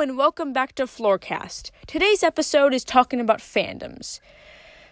and 0.00 0.16
welcome 0.16 0.50
back 0.50 0.74
to 0.74 0.84
Floorcast. 0.84 1.70
Today's 1.86 2.22
episode 2.22 2.72
is 2.72 2.84
talking 2.84 3.20
about 3.20 3.40
fandoms. 3.40 4.18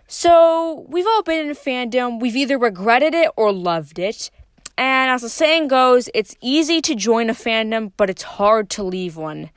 So, 0.07 0.85
we've 0.87 1.07
all 1.07 1.23
been 1.23 1.47
in 1.47 1.51
a 1.51 1.55
fandom, 1.55 2.21
we've 2.21 2.37
either 2.37 2.59
regretted 2.59 3.15
it 3.15 3.31
or 3.35 3.51
loved 3.51 3.99
it. 3.99 4.31
And 4.77 5.11
as 5.11 5.23
the 5.23 5.31
saying 5.31 5.69
goes, 5.69 6.11
it's 6.13 6.37
easy 6.43 6.83
to 6.83 6.95
join 6.95 7.31
a 7.31 7.33
fandom, 7.33 7.93
but 7.97 8.11
it's 8.11 8.23
hard 8.23 8.69
to 8.71 8.83
leave 8.83 9.17
one. 9.17 9.49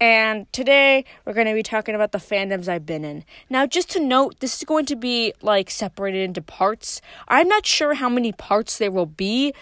And 0.00 0.50
today 0.52 1.04
we're 1.24 1.32
going 1.32 1.48
to 1.48 1.54
be 1.54 1.62
talking 1.62 1.96
about 1.96 2.12
the 2.12 2.18
fandoms 2.18 2.68
I've 2.68 2.86
been 2.86 3.04
in. 3.04 3.24
Now, 3.50 3.66
just 3.66 3.90
to 3.90 4.00
note, 4.00 4.38
this 4.38 4.56
is 4.56 4.64
going 4.64 4.86
to 4.86 4.96
be 4.96 5.32
like 5.42 5.70
separated 5.70 6.22
into 6.22 6.40
parts. 6.40 7.00
I'm 7.26 7.48
not 7.48 7.66
sure 7.66 7.94
how 7.94 8.08
many 8.08 8.30
parts 8.30 8.78
there 8.78 8.92
will 8.92 9.06
be, 9.06 9.52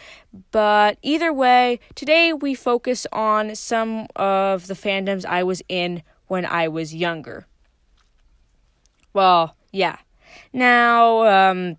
but 0.50 0.98
either 1.00 1.32
way, 1.32 1.80
today 1.94 2.34
we 2.34 2.54
focus 2.54 3.06
on 3.12 3.54
some 3.54 4.08
of 4.14 4.66
the 4.66 4.74
fandoms 4.74 5.24
I 5.24 5.42
was 5.42 5.62
in 5.70 6.02
when 6.26 6.44
I 6.44 6.68
was 6.68 6.94
younger. 6.94 7.46
Well, 9.14 9.56
yeah. 9.72 9.96
Now, 10.52 11.50
um, 11.50 11.78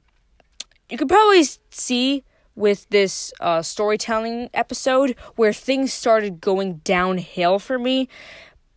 you 0.89 0.97
could 0.97 1.09
probably 1.09 1.43
see 1.69 2.23
with 2.55 2.89
this 2.89 3.31
uh, 3.39 3.61
storytelling 3.61 4.49
episode 4.53 5.15
where 5.35 5.53
things 5.53 5.93
started 5.93 6.41
going 6.41 6.77
downhill 6.83 7.59
for 7.59 7.77
me. 7.77 8.09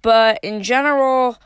But 0.03 0.41
in 0.43 0.63
general, 0.63 1.39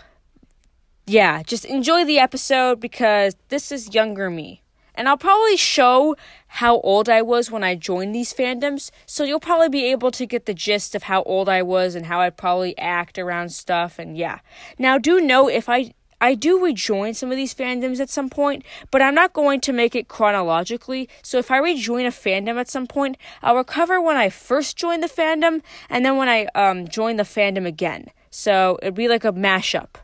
yeah, 1.07 1.43
just 1.43 1.65
enjoy 1.65 2.05
the 2.05 2.19
episode 2.19 2.81
because 2.81 3.37
this 3.49 3.71
is 3.73 3.95
younger 3.95 4.31
me. 4.31 4.63
And 4.95 5.09
I'll 5.09 5.17
probably 5.17 5.57
show 5.57 6.17
how 6.47 6.79
old 6.81 7.09
I 7.09 7.21
was 7.21 7.51
when 7.51 7.65
I 7.65 7.75
joined 7.75 8.15
these 8.15 8.33
fandoms, 8.33 8.93
so 9.07 9.25
you'll 9.25 9.41
probably 9.41 9.69
be 9.69 9.91
able 9.91 10.13
to 10.13 10.25
get 10.25 10.47
the 10.47 10.55
gist 10.55 10.95
of 10.95 11.05
how 11.05 11.25
old 11.25 11.49
I 11.49 11.63
was 11.63 11.97
and 11.97 12.07
how 12.07 12.21
I'd 12.21 12.37
probably 12.37 12.79
act 12.79 13.19
around 13.19 13.51
stuff 13.51 13.99
and 13.99 14.17
yeah. 14.17 14.39
Now 14.79 14.99
do 14.99 15.21
know 15.21 15.49
if 15.49 15.69
I 15.69 15.95
I 16.21 16.35
do 16.35 16.65
rejoin 16.65 17.13
some 17.13 17.31
of 17.31 17.37
these 17.37 17.55
fandoms 17.55 18.01
at 18.01 18.09
some 18.09 18.31
point, 18.31 18.65
but 18.91 19.03
I'm 19.03 19.15
not 19.15 19.35
going 19.35 19.61
to 19.63 19.73
make 19.73 19.95
it 19.95 20.09
chronologically. 20.09 21.09
So 21.23 21.39
if 21.39 21.51
I 21.51 21.59
rejoin 21.59 22.07
a 22.07 22.11
fandom 22.11 22.59
at 22.59 22.71
some 22.71 22.87
point, 22.87 23.19
I'll 23.43 23.57
recover 23.57 24.01
when 24.01 24.17
I 24.17 24.31
first 24.31 24.77
joined 24.77 25.03
the 25.03 25.09
fandom 25.09 25.61
and 25.91 26.07
then 26.07 26.17
when 26.17 26.29
I 26.29 26.47
um 26.55 26.87
join 26.87 27.17
the 27.17 27.25
fandom 27.25 27.67
again. 27.67 28.07
So 28.37 28.81
it'd 28.83 28.97
be 28.97 29.07
like 29.07 29.25
a 29.25 29.33
mashup. 29.33 29.95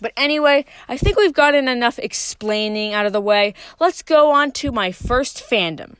But 0.00 0.12
anyway, 0.16 0.64
I 0.88 0.96
think 0.96 1.16
we've 1.16 1.32
gotten 1.32 1.68
enough 1.68 2.00
explaining 2.00 2.92
out 2.92 3.06
of 3.06 3.12
the 3.12 3.20
way. 3.20 3.54
Let's 3.78 4.02
go 4.02 4.32
on 4.32 4.50
to 4.52 4.72
my 4.72 4.90
first 4.90 5.44
fandom. 5.48 5.94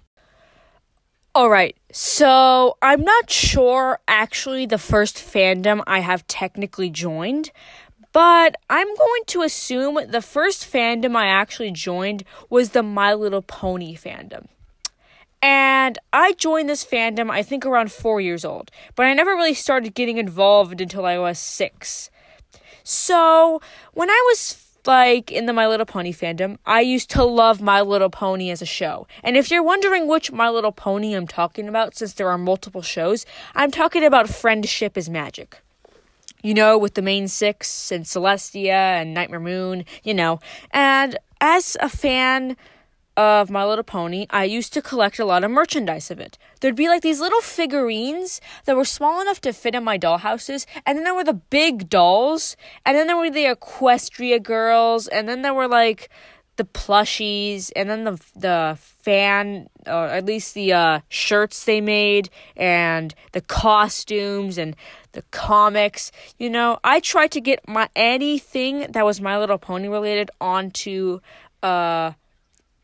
Alright, 1.37 1.77
so 1.93 2.77
I'm 2.83 3.05
not 3.05 3.31
sure 3.31 4.01
actually 4.09 4.67
the 4.67 4.77
first 4.77 5.19
fandom 5.19 5.85
I 5.87 6.01
have 6.01 6.27
technically 6.27 6.91
joined, 6.91 7.53
but 8.13 8.57
I'm 8.69 8.89
going 8.89 9.23
to 9.29 9.43
assume 9.43 10.01
the 10.09 10.21
first 10.21 10.71
fandom 10.71 11.15
I 11.15 11.29
actually 11.29 11.71
joined 11.71 12.25
was 12.49 12.71
the 12.71 12.83
My 12.83 13.15
Little 13.15 13.43
Pony 13.43 13.97
fandom. 13.97 14.49
And 15.43 15.99
I 16.13 16.33
joined 16.33 16.69
this 16.69 16.85
fandom, 16.85 17.31
I 17.31 17.43
think, 17.43 17.65
around 17.65 17.93
four 17.93 18.21
years 18.21 18.45
old, 18.45 18.71
but 18.95 19.07
I 19.07 19.15
never 19.15 19.33
really 19.33 19.55
started 19.55 19.95
getting 19.95 20.19
involved 20.19 20.81
until 20.81 21.07
I 21.07 21.19
was 21.19 21.39
six. 21.39 22.11
So, 22.83 23.61
when 23.95 24.11
I 24.11 24.25
was 24.29 24.67
like 24.87 25.31
in 25.31 25.47
the 25.47 25.53
My 25.53 25.67
Little 25.67 25.87
Pony 25.87 26.13
fandom, 26.13 26.59
I 26.67 26.81
used 26.81 27.11
to 27.11 27.25
love 27.25 27.61
My 27.61 27.81
Little 27.81 28.11
Pony 28.11 28.51
as 28.51 28.61
a 28.61 28.67
show. 28.67 29.07
And 29.23 29.37
if 29.37 29.51
you're 29.51 29.63
wondering 29.63 30.07
which 30.07 30.33
My 30.33 30.51
Little 30.51 30.73
Pony 30.73 31.15
I'm 31.15 31.27
talking 31.27 31.69
about, 31.69 31.97
since 31.97 32.15
there 32.15 32.29
are 32.29 32.39
multiple 32.39 32.83
shows, 32.83 33.25
I'm 33.55 33.71
talking 33.71 34.05
about 34.05 34.29
Friendship 34.29 34.97
is 34.99 35.09
Magic 35.09 35.63
you 36.43 36.55
know, 36.55 36.79
with 36.79 36.95
the 36.95 37.03
main 37.03 37.29
six 37.29 37.93
and 37.93 38.05
Celestia 38.05 38.71
and 38.71 39.13
Nightmare 39.13 39.41
Moon, 39.41 39.85
you 40.03 40.15
know. 40.15 40.41
And 40.71 41.19
as 41.41 41.77
a 41.81 41.89
fan 41.89 42.57
of 43.21 43.51
My 43.51 43.67
Little 43.67 43.85
Pony, 43.85 44.27
I 44.31 44.45
used 44.45 44.73
to 44.73 44.81
collect 44.81 45.19
a 45.19 45.27
lot 45.27 45.45
of 45.45 45.51
merchandise 45.51 46.11
of 46.11 46.19
it. 46.21 46.39
There'd 46.61 46.75
be 46.75 46.89
like 46.89 47.03
these 47.03 47.21
little 47.21 47.43
figurines 47.43 48.41
that 48.65 48.77
were 48.77 48.87
small 48.87 49.21
enough 49.21 49.43
to 49.43 49.53
fit 49.53 49.75
in 49.75 49.85
my 49.85 49.99
dollhouses, 49.99 50.65
and 50.87 50.97
then 50.97 51.05
there 51.05 51.15
were 51.15 51.25
the 51.25 51.35
big 51.35 51.91
dolls, 51.91 52.57
and 52.87 52.97
then 52.97 53.09
there 53.09 53.19
were 53.19 53.29
the 53.29 53.45
Equestria 53.45 54.43
girls, 54.43 55.07
and 55.07 55.29
then 55.29 55.43
there 55.43 55.53
were 55.53 55.69
like 55.69 56.09
the 56.57 56.65
plushies 56.65 57.71
and 57.75 57.89
then 57.89 58.05
the 58.05 58.21
the 58.37 58.79
fan 58.79 59.67
or 59.87 60.07
at 60.09 60.27
least 60.27 60.53
the 60.53 60.73
uh, 60.73 61.01
shirts 61.09 61.65
they 61.65 61.81
made 61.81 62.29
and 62.55 63.15
the 63.33 63.41
costumes 63.41 64.59
and 64.59 64.77
the 65.13 65.23
comics 65.31 66.13
you 66.39 66.51
know 66.51 66.79
i 66.85 67.01
tried 67.01 67.31
to 67.31 67.41
get 67.41 67.67
my 67.67 67.89
anything 67.97 68.87
that 68.91 69.07
was 69.07 69.23
my 69.23 69.39
little 69.39 69.57
pony 69.57 69.89
related 69.89 70.31
onto 70.39 71.21
uh 71.63 72.13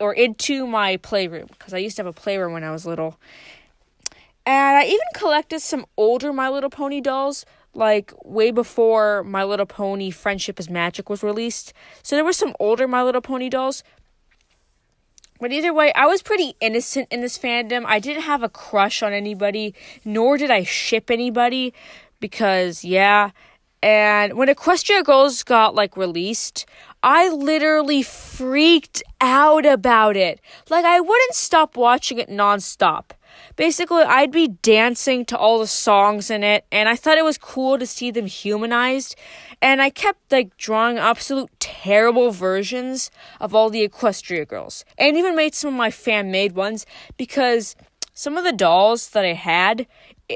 or 0.00 0.12
into 0.12 0.66
my 0.66 0.96
playroom 0.96 1.46
because 1.50 1.74
i 1.74 1.78
used 1.78 1.96
to 1.96 2.02
have 2.02 2.06
a 2.06 2.12
playroom 2.12 2.52
when 2.52 2.64
i 2.64 2.70
was 2.70 2.86
little 2.86 3.18
and 4.44 4.76
i 4.76 4.84
even 4.84 4.98
collected 5.14 5.60
some 5.60 5.86
older 5.96 6.32
my 6.32 6.48
little 6.48 6.70
pony 6.70 7.00
dolls 7.00 7.44
like 7.76 8.12
way 8.24 8.50
before 8.50 9.22
My 9.24 9.44
Little 9.44 9.66
Pony 9.66 10.10
Friendship 10.10 10.58
is 10.58 10.68
Magic 10.68 11.08
was 11.08 11.22
released. 11.22 11.72
So 12.02 12.16
there 12.16 12.24
were 12.24 12.32
some 12.32 12.54
older 12.58 12.88
My 12.88 13.02
Little 13.02 13.20
Pony 13.20 13.48
dolls. 13.48 13.84
But 15.38 15.52
either 15.52 15.72
way, 15.72 15.92
I 15.92 16.06
was 16.06 16.22
pretty 16.22 16.56
innocent 16.60 17.08
in 17.10 17.20
this 17.20 17.38
fandom. 17.38 17.84
I 17.84 17.98
didn't 17.98 18.22
have 18.22 18.42
a 18.42 18.48
crush 18.48 19.02
on 19.02 19.12
anybody, 19.12 19.74
nor 20.04 20.38
did 20.38 20.50
I 20.50 20.64
ship 20.64 21.10
anybody 21.10 21.74
because 22.20 22.84
yeah. 22.84 23.30
And 23.82 24.34
when 24.38 24.48
Equestria 24.48 25.04
Girls 25.04 25.42
got 25.42 25.74
like 25.74 25.96
released, 25.96 26.64
I 27.06 27.28
literally 27.28 28.02
freaked 28.02 29.00
out 29.20 29.64
about 29.64 30.16
it. 30.16 30.40
Like 30.68 30.84
I 30.84 30.98
wouldn't 30.98 31.34
stop 31.34 31.76
watching 31.76 32.18
it 32.18 32.28
nonstop 32.28 33.12
basically 33.56 34.02
I'd 34.02 34.32
be 34.32 34.48
dancing 34.48 35.24
to 35.26 35.38
all 35.38 35.58
the 35.58 35.66
songs 35.66 36.30
in 36.30 36.42
it 36.42 36.64
and 36.70 36.88
I 36.88 36.96
thought 36.96 37.18
it 37.18 37.24
was 37.24 37.38
cool 37.38 37.78
to 37.78 37.86
see 37.86 38.10
them 38.10 38.26
humanized 38.26 39.16
and 39.60 39.80
I 39.80 39.90
kept 39.90 40.32
like 40.32 40.56
drawing 40.56 40.98
absolute 40.98 41.50
terrible 41.58 42.30
versions 42.30 43.10
of 43.40 43.54
all 43.54 43.70
the 43.70 43.86
Equestria 43.86 44.46
girls 44.46 44.84
and 44.98 45.16
even 45.16 45.36
made 45.36 45.54
some 45.54 45.68
of 45.68 45.78
my 45.78 45.90
fan 45.90 46.30
made 46.30 46.52
ones 46.52 46.86
because 47.16 47.76
some 48.12 48.36
of 48.36 48.44
the 48.44 48.52
dolls 48.52 49.10
that 49.10 49.24
I 49.24 49.34
had 49.34 49.86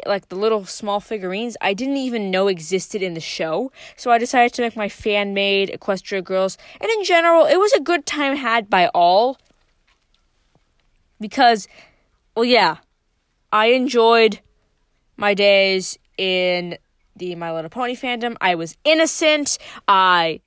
like 0.06 0.28
the 0.28 0.36
little 0.36 0.64
small 0.64 1.00
figurines 1.00 1.56
I 1.60 1.74
didn't 1.74 1.96
even 1.96 2.30
know 2.30 2.48
existed 2.48 3.02
in 3.02 3.14
the 3.14 3.20
show. 3.20 3.72
So 3.96 4.10
I 4.10 4.18
decided 4.18 4.54
to 4.54 4.62
make 4.62 4.76
my 4.76 4.88
fan 4.88 5.34
made 5.34 5.70
Equestria 5.70 6.22
girls. 6.22 6.56
And 6.80 6.90
in 6.90 7.04
general, 7.04 7.46
it 7.46 7.56
was 7.56 7.72
a 7.72 7.80
good 7.80 8.06
time 8.06 8.36
had 8.36 8.70
by 8.70 8.88
all. 8.94 9.38
Because, 11.18 11.68
well, 12.34 12.44
yeah, 12.44 12.78
I 13.52 13.66
enjoyed 13.66 14.40
my 15.16 15.34
days 15.34 15.98
in 16.16 16.78
the 17.16 17.34
My 17.34 17.52
Little 17.52 17.70
Pony 17.70 17.96
fandom. 17.96 18.36
I 18.40 18.54
was 18.54 18.76
innocent. 18.84 19.58
I 19.86 20.40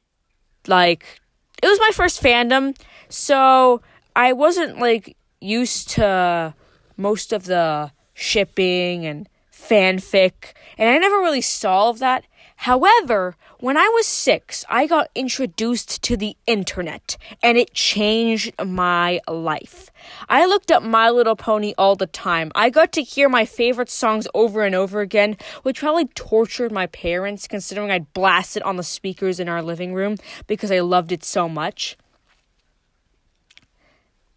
like 0.68 1.22
it 1.62 1.68
was 1.68 1.80
my 1.80 1.92
first 1.94 2.22
fandom, 2.22 2.76
so 3.10 3.82
I 4.16 4.34
wasn't 4.34 4.80
like 4.80 5.16
used 5.40 5.90
to 5.92 6.54
most 6.98 7.34
of 7.34 7.46
the 7.46 7.92
shipping 8.14 9.06
and 9.06 9.30
fanfic, 9.70 10.54
and 10.78 10.90
I 10.90 10.98
never 10.98 11.18
really 11.18 11.42
of 11.90 12.00
that. 12.00 12.26
However, 12.58 13.36
when 13.60 13.78
I 13.78 13.90
was 13.94 14.06
six, 14.06 14.64
I 14.70 14.88
got 14.88 15.10
introduced 15.16 16.02
to 16.04 16.16
the 16.16 16.36
internet 16.48 17.18
and 17.42 17.58
it 17.58 17.74
changed 17.74 18.54
my 18.64 19.20
life. 19.28 19.90
I 20.30 20.46
looked 20.46 20.72
up 20.72 20.84
My 20.84 21.10
Little 21.10 21.36
Pony 21.36 21.74
all 21.78 21.96
the 21.96 22.08
time. 22.08 22.52
I 22.56 22.70
got 22.70 22.92
to 22.94 23.04
hear 23.04 23.28
my 23.28 23.46
favorite 23.46 23.90
songs 23.90 24.28
over 24.34 24.64
and 24.64 24.76
over 24.76 25.02
again, 25.02 25.38
which 25.64 25.80
probably 25.80 26.06
tortured 26.06 26.72
my 26.72 26.88
parents 26.88 27.48
considering 27.48 27.92
I'd 27.92 28.14
blast 28.14 28.56
it 28.56 28.64
on 28.64 28.78
the 28.78 28.84
speakers 28.84 29.40
in 29.40 29.50
our 29.50 29.62
living 29.62 29.94
room 29.94 30.16
because 30.48 30.72
I 30.72 30.80
loved 30.80 31.12
it 31.12 31.24
so 31.24 31.50
much. 31.50 31.98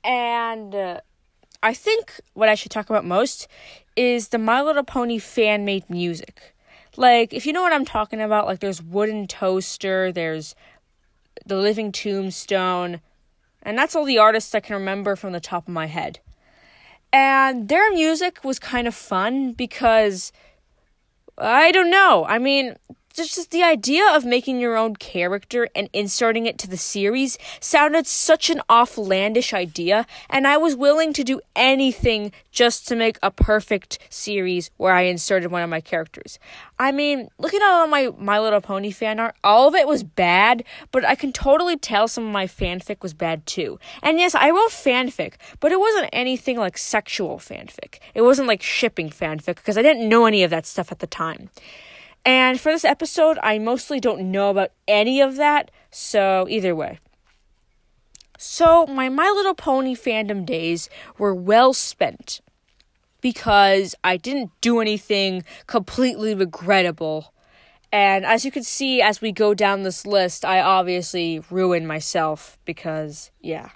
And 0.02 0.74
uh, 0.74 1.00
I 1.66 1.74
think 1.74 2.20
what 2.34 2.48
I 2.48 2.54
should 2.54 2.70
talk 2.70 2.90
about 2.90 3.04
most 3.04 3.48
is 3.96 4.28
the 4.28 4.38
My 4.38 4.62
Little 4.62 4.84
Pony 4.84 5.18
fan 5.18 5.64
made 5.64 5.90
music. 5.90 6.54
Like, 6.96 7.34
if 7.34 7.44
you 7.44 7.52
know 7.52 7.62
what 7.62 7.72
I'm 7.72 7.84
talking 7.84 8.20
about, 8.20 8.46
like 8.46 8.60
there's 8.60 8.80
Wooden 8.80 9.26
Toaster, 9.26 10.12
there's 10.12 10.54
The 11.44 11.56
Living 11.56 11.90
Tombstone, 11.90 13.00
and 13.64 13.76
that's 13.76 13.96
all 13.96 14.04
the 14.04 14.16
artists 14.16 14.54
I 14.54 14.60
can 14.60 14.76
remember 14.76 15.16
from 15.16 15.32
the 15.32 15.40
top 15.40 15.66
of 15.66 15.74
my 15.74 15.86
head. 15.86 16.20
And 17.12 17.68
their 17.68 17.90
music 17.90 18.44
was 18.44 18.60
kind 18.60 18.86
of 18.86 18.94
fun 18.94 19.52
because 19.52 20.30
I 21.36 21.72
don't 21.72 21.90
know. 21.90 22.26
I 22.28 22.38
mean, 22.38 22.76
just 23.16 23.50
the 23.50 23.62
idea 23.62 24.06
of 24.14 24.24
making 24.24 24.60
your 24.60 24.76
own 24.76 24.96
character 24.96 25.68
and 25.74 25.88
inserting 25.92 26.46
it 26.46 26.58
to 26.58 26.68
the 26.68 26.76
series 26.76 27.38
sounded 27.60 28.06
such 28.06 28.50
an 28.50 28.60
offlandish 28.68 29.52
idea, 29.52 30.06
and 30.28 30.46
I 30.46 30.56
was 30.56 30.76
willing 30.76 31.12
to 31.14 31.24
do 31.24 31.40
anything 31.54 32.32
just 32.50 32.86
to 32.88 32.96
make 32.96 33.18
a 33.22 33.30
perfect 33.30 33.98
series 34.10 34.70
where 34.76 34.92
I 34.92 35.02
inserted 35.02 35.50
one 35.50 35.62
of 35.62 35.70
my 35.70 35.80
characters. 35.80 36.38
I 36.78 36.92
mean, 36.92 37.28
looking 37.38 37.60
at 37.62 37.70
all 37.70 37.86
my 37.86 38.10
My 38.18 38.38
Little 38.38 38.60
Pony 38.60 38.90
fan 38.90 39.18
art, 39.18 39.34
all 39.42 39.68
of 39.68 39.74
it 39.74 39.88
was 39.88 40.02
bad, 40.02 40.64
but 40.92 41.04
I 41.04 41.14
can 41.14 41.32
totally 41.32 41.76
tell 41.76 42.08
some 42.08 42.26
of 42.26 42.32
my 42.32 42.46
fanfic 42.46 43.02
was 43.02 43.14
bad 43.14 43.46
too. 43.46 43.78
And 44.02 44.18
yes, 44.18 44.34
I 44.34 44.50
wrote 44.50 44.70
fanfic, 44.70 45.34
but 45.60 45.72
it 45.72 45.80
wasn't 45.80 46.10
anything 46.12 46.58
like 46.58 46.76
sexual 46.76 47.38
fanfic. 47.38 47.98
It 48.14 48.22
wasn't 48.22 48.48
like 48.48 48.62
shipping 48.62 49.10
fanfic 49.10 49.56
because 49.56 49.78
I 49.78 49.82
didn't 49.82 50.08
know 50.08 50.26
any 50.26 50.42
of 50.42 50.50
that 50.50 50.66
stuff 50.66 50.92
at 50.92 50.98
the 50.98 51.06
time. 51.06 51.50
And 52.26 52.60
for 52.60 52.72
this 52.72 52.84
episode, 52.84 53.38
I 53.40 53.60
mostly 53.60 54.00
don't 54.00 54.32
know 54.32 54.50
about 54.50 54.72
any 54.88 55.20
of 55.20 55.36
that, 55.36 55.70
so 55.92 56.44
either 56.50 56.74
way. 56.74 56.98
So, 58.36 58.84
my 58.86 59.08
My 59.08 59.28
Little 59.28 59.54
Pony 59.54 59.94
fandom 59.94 60.44
days 60.44 60.90
were 61.18 61.34
well 61.34 61.72
spent 61.72 62.40
because 63.20 63.94
I 64.02 64.16
didn't 64.16 64.50
do 64.60 64.80
anything 64.80 65.44
completely 65.68 66.34
regrettable. 66.34 67.32
And 67.92 68.26
as 68.26 68.44
you 68.44 68.50
can 68.50 68.64
see, 68.64 69.00
as 69.00 69.20
we 69.20 69.30
go 69.30 69.54
down 69.54 69.84
this 69.84 70.04
list, 70.04 70.44
I 70.44 70.60
obviously 70.60 71.40
ruined 71.48 71.86
myself 71.86 72.58
because, 72.64 73.30
yeah. 73.40 73.70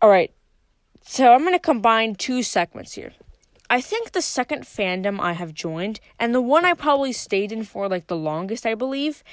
Alright, 0.00 0.32
so 1.02 1.32
I'm 1.32 1.40
going 1.40 1.52
to 1.52 1.58
combine 1.58 2.14
two 2.14 2.44
segments 2.44 2.92
here. 2.92 3.12
I 3.68 3.80
think 3.80 4.12
the 4.12 4.22
second 4.22 4.62
fandom 4.62 5.20
I 5.20 5.32
have 5.32 5.52
joined, 5.52 6.00
and 6.18 6.34
the 6.34 6.40
one 6.40 6.64
I 6.64 6.74
probably 6.74 7.12
stayed 7.12 7.52
in 7.52 7.64
for 7.64 7.88
like 7.88 8.06
the 8.06 8.16
longest, 8.16 8.64
I 8.64 8.74
believe, 8.74 9.24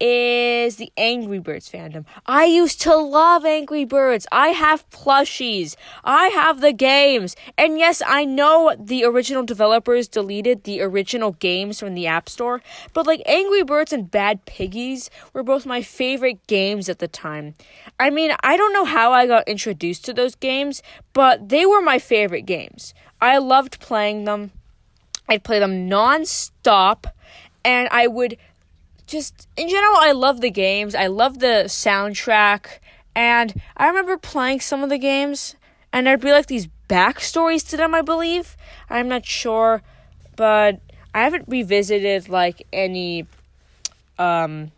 is 0.00 0.76
the 0.76 0.92
Angry 0.96 1.40
Birds 1.40 1.70
fandom. 1.70 2.04
I 2.26 2.44
used 2.44 2.80
to 2.82 2.94
love 2.96 3.44
Angry 3.44 3.84
Birds. 3.84 4.26
I 4.30 4.48
have 4.48 4.88
plushies. 4.90 5.74
I 6.04 6.28
have 6.28 6.60
the 6.60 6.72
games. 6.72 7.34
And 7.56 7.78
yes, 7.78 8.00
I 8.06 8.24
know 8.24 8.74
the 8.78 9.04
original 9.04 9.42
developers 9.42 10.06
deleted 10.06 10.64
the 10.64 10.82
original 10.82 11.32
games 11.32 11.80
from 11.80 11.94
the 11.94 12.06
App 12.06 12.28
Store, 12.28 12.62
but 12.92 13.06
like 13.06 13.22
Angry 13.26 13.64
Birds 13.64 13.92
and 13.92 14.10
Bad 14.10 14.44
Piggies 14.44 15.10
were 15.32 15.42
both 15.42 15.66
my 15.66 15.82
favorite 15.82 16.46
games 16.46 16.88
at 16.88 17.00
the 17.00 17.08
time. 17.08 17.54
I 17.98 18.10
mean, 18.10 18.32
I 18.42 18.56
don't 18.56 18.72
know 18.72 18.84
how 18.84 19.12
I 19.12 19.26
got 19.26 19.48
introduced 19.48 20.04
to 20.04 20.12
those 20.12 20.36
games, 20.36 20.80
but 21.12 21.48
they 21.48 21.66
were 21.66 21.82
my 21.82 21.98
favorite 21.98 22.46
games. 22.46 22.94
I 23.20 23.38
loved 23.38 23.80
playing 23.80 24.24
them. 24.24 24.52
I'd 25.28 25.44
play 25.44 25.58
them 25.58 25.88
non-stop 25.88 27.06
and 27.64 27.88
I 27.90 28.06
would 28.06 28.38
just 29.08 29.48
in 29.56 29.68
general, 29.68 29.96
I 29.96 30.12
love 30.12 30.40
the 30.40 30.50
games. 30.50 30.94
I 30.94 31.08
love 31.08 31.40
the 31.40 31.64
soundtrack, 31.66 32.78
and 33.16 33.60
I 33.76 33.88
remember 33.88 34.16
playing 34.16 34.60
some 34.60 34.84
of 34.84 34.90
the 34.90 34.98
games, 34.98 35.56
and 35.92 36.06
there'd 36.06 36.20
be 36.20 36.30
like 36.30 36.46
these 36.46 36.68
backstories 36.88 37.68
to 37.70 37.76
them. 37.76 37.94
I 37.94 38.02
believe 38.02 38.56
I'm 38.88 39.08
not 39.08 39.26
sure, 39.26 39.82
but 40.36 40.80
I 41.14 41.24
haven't 41.24 41.46
revisited 41.48 42.28
like 42.28 42.66
any 42.72 43.26
um 44.18 44.70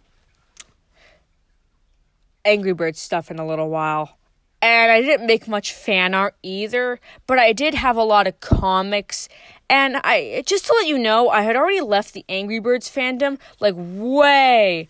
Angry 2.44 2.72
Birds 2.72 3.00
stuff 3.00 3.30
in 3.30 3.38
a 3.38 3.46
little 3.46 3.68
while. 3.68 4.16
And 4.62 4.92
I 4.92 5.00
didn't 5.00 5.26
make 5.26 5.48
much 5.48 5.72
fan 5.72 6.12
art 6.14 6.34
either, 6.42 7.00
but 7.26 7.38
I 7.38 7.52
did 7.52 7.74
have 7.74 7.96
a 7.96 8.02
lot 8.02 8.26
of 8.26 8.40
comics 8.40 9.28
and 9.70 9.98
I 10.02 10.42
just 10.46 10.66
to 10.66 10.72
let 10.72 10.88
you 10.88 10.98
know, 10.98 11.28
I 11.28 11.42
had 11.42 11.54
already 11.54 11.80
left 11.80 12.12
the 12.12 12.24
Angry 12.28 12.58
Birds 12.58 12.90
fandom 12.90 13.38
like 13.60 13.74
way 13.76 14.88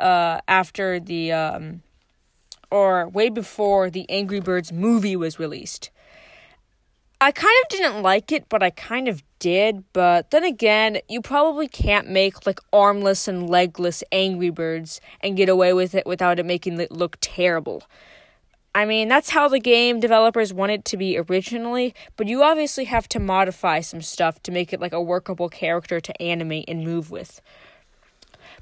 uh, 0.00 0.40
after 0.48 0.98
the 0.98 1.32
um, 1.32 1.82
or 2.70 3.08
way 3.08 3.28
before 3.28 3.90
the 3.90 4.08
Angry 4.08 4.40
Birds 4.40 4.72
movie 4.72 5.16
was 5.16 5.38
released. 5.38 5.90
I 7.20 7.30
kind 7.30 7.54
of 7.64 7.68
didn't 7.68 8.02
like 8.02 8.32
it, 8.32 8.48
but 8.48 8.62
I 8.62 8.70
kind 8.70 9.06
of 9.06 9.22
did. 9.38 9.84
But 9.92 10.30
then 10.30 10.44
again, 10.44 10.98
you 11.10 11.20
probably 11.20 11.68
can't 11.68 12.08
make 12.08 12.46
like 12.46 12.60
armless 12.72 13.28
and 13.28 13.50
legless 13.50 14.02
Angry 14.12 14.50
Birds 14.50 14.98
and 15.20 15.36
get 15.36 15.50
away 15.50 15.74
with 15.74 15.94
it 15.94 16.06
without 16.06 16.38
it 16.38 16.46
making 16.46 16.80
it 16.80 16.90
look 16.90 17.18
terrible. 17.20 17.82
I 18.76 18.84
mean, 18.84 19.08
that's 19.08 19.30
how 19.30 19.48
the 19.48 19.58
game 19.58 20.00
developers 20.00 20.52
want 20.52 20.70
it 20.70 20.84
to 20.84 20.98
be 20.98 21.16
originally, 21.16 21.94
but 22.18 22.26
you 22.26 22.42
obviously 22.42 22.84
have 22.84 23.08
to 23.08 23.18
modify 23.18 23.80
some 23.80 24.02
stuff 24.02 24.42
to 24.42 24.52
make 24.52 24.70
it 24.70 24.82
like 24.82 24.92
a 24.92 25.00
workable 25.00 25.48
character 25.48 25.98
to 25.98 26.22
animate 26.22 26.66
and 26.68 26.84
move 26.84 27.10
with. 27.10 27.40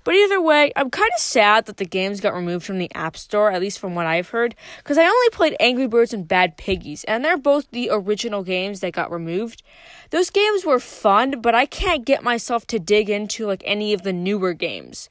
But 0.05 0.15
either 0.15 0.41
way, 0.41 0.71
I'm 0.77 0.91
kind 0.91 1.11
of 1.15 1.21
sad 1.21 1.67
that 1.67 1.79
the 1.79 1.85
games 1.85 2.21
got 2.21 2.33
removed 2.33 2.65
from 2.65 2.79
the 2.79 2.95
App 2.95 3.17
Store, 3.17 3.51
at 3.51 3.61
least 3.61 3.81
from 3.81 3.97
what 3.97 4.07
I've 4.07 4.29
heard, 4.29 4.55
because 4.79 4.99
I 4.99 5.07
only 5.07 5.31
played 5.31 5.57
Angry 5.59 5.89
Birds 5.89 6.13
and 6.13 6.29
Bad 6.29 6.57
Piggies, 6.57 7.03
and 7.05 7.25
they're 7.25 7.37
both 7.37 7.69
the 7.73 7.89
original 7.91 8.45
games 8.45 8.81
that 8.81 8.93
got 8.93 9.11
removed. 9.11 9.65
Those 10.11 10.31
games 10.31 10.65
were 10.65 10.79
fun, 10.79 11.41
but 11.41 11.57
I 11.57 11.67
can't 11.67 12.05
get 12.05 12.23
myself 12.23 12.69
to 12.69 12.79
dig 12.79 13.11
into 13.11 13.47
like 13.47 13.63
any 13.65 13.93
of 13.93 14.03
the 14.03 14.13
newer 14.13 14.53
games. 14.53 15.09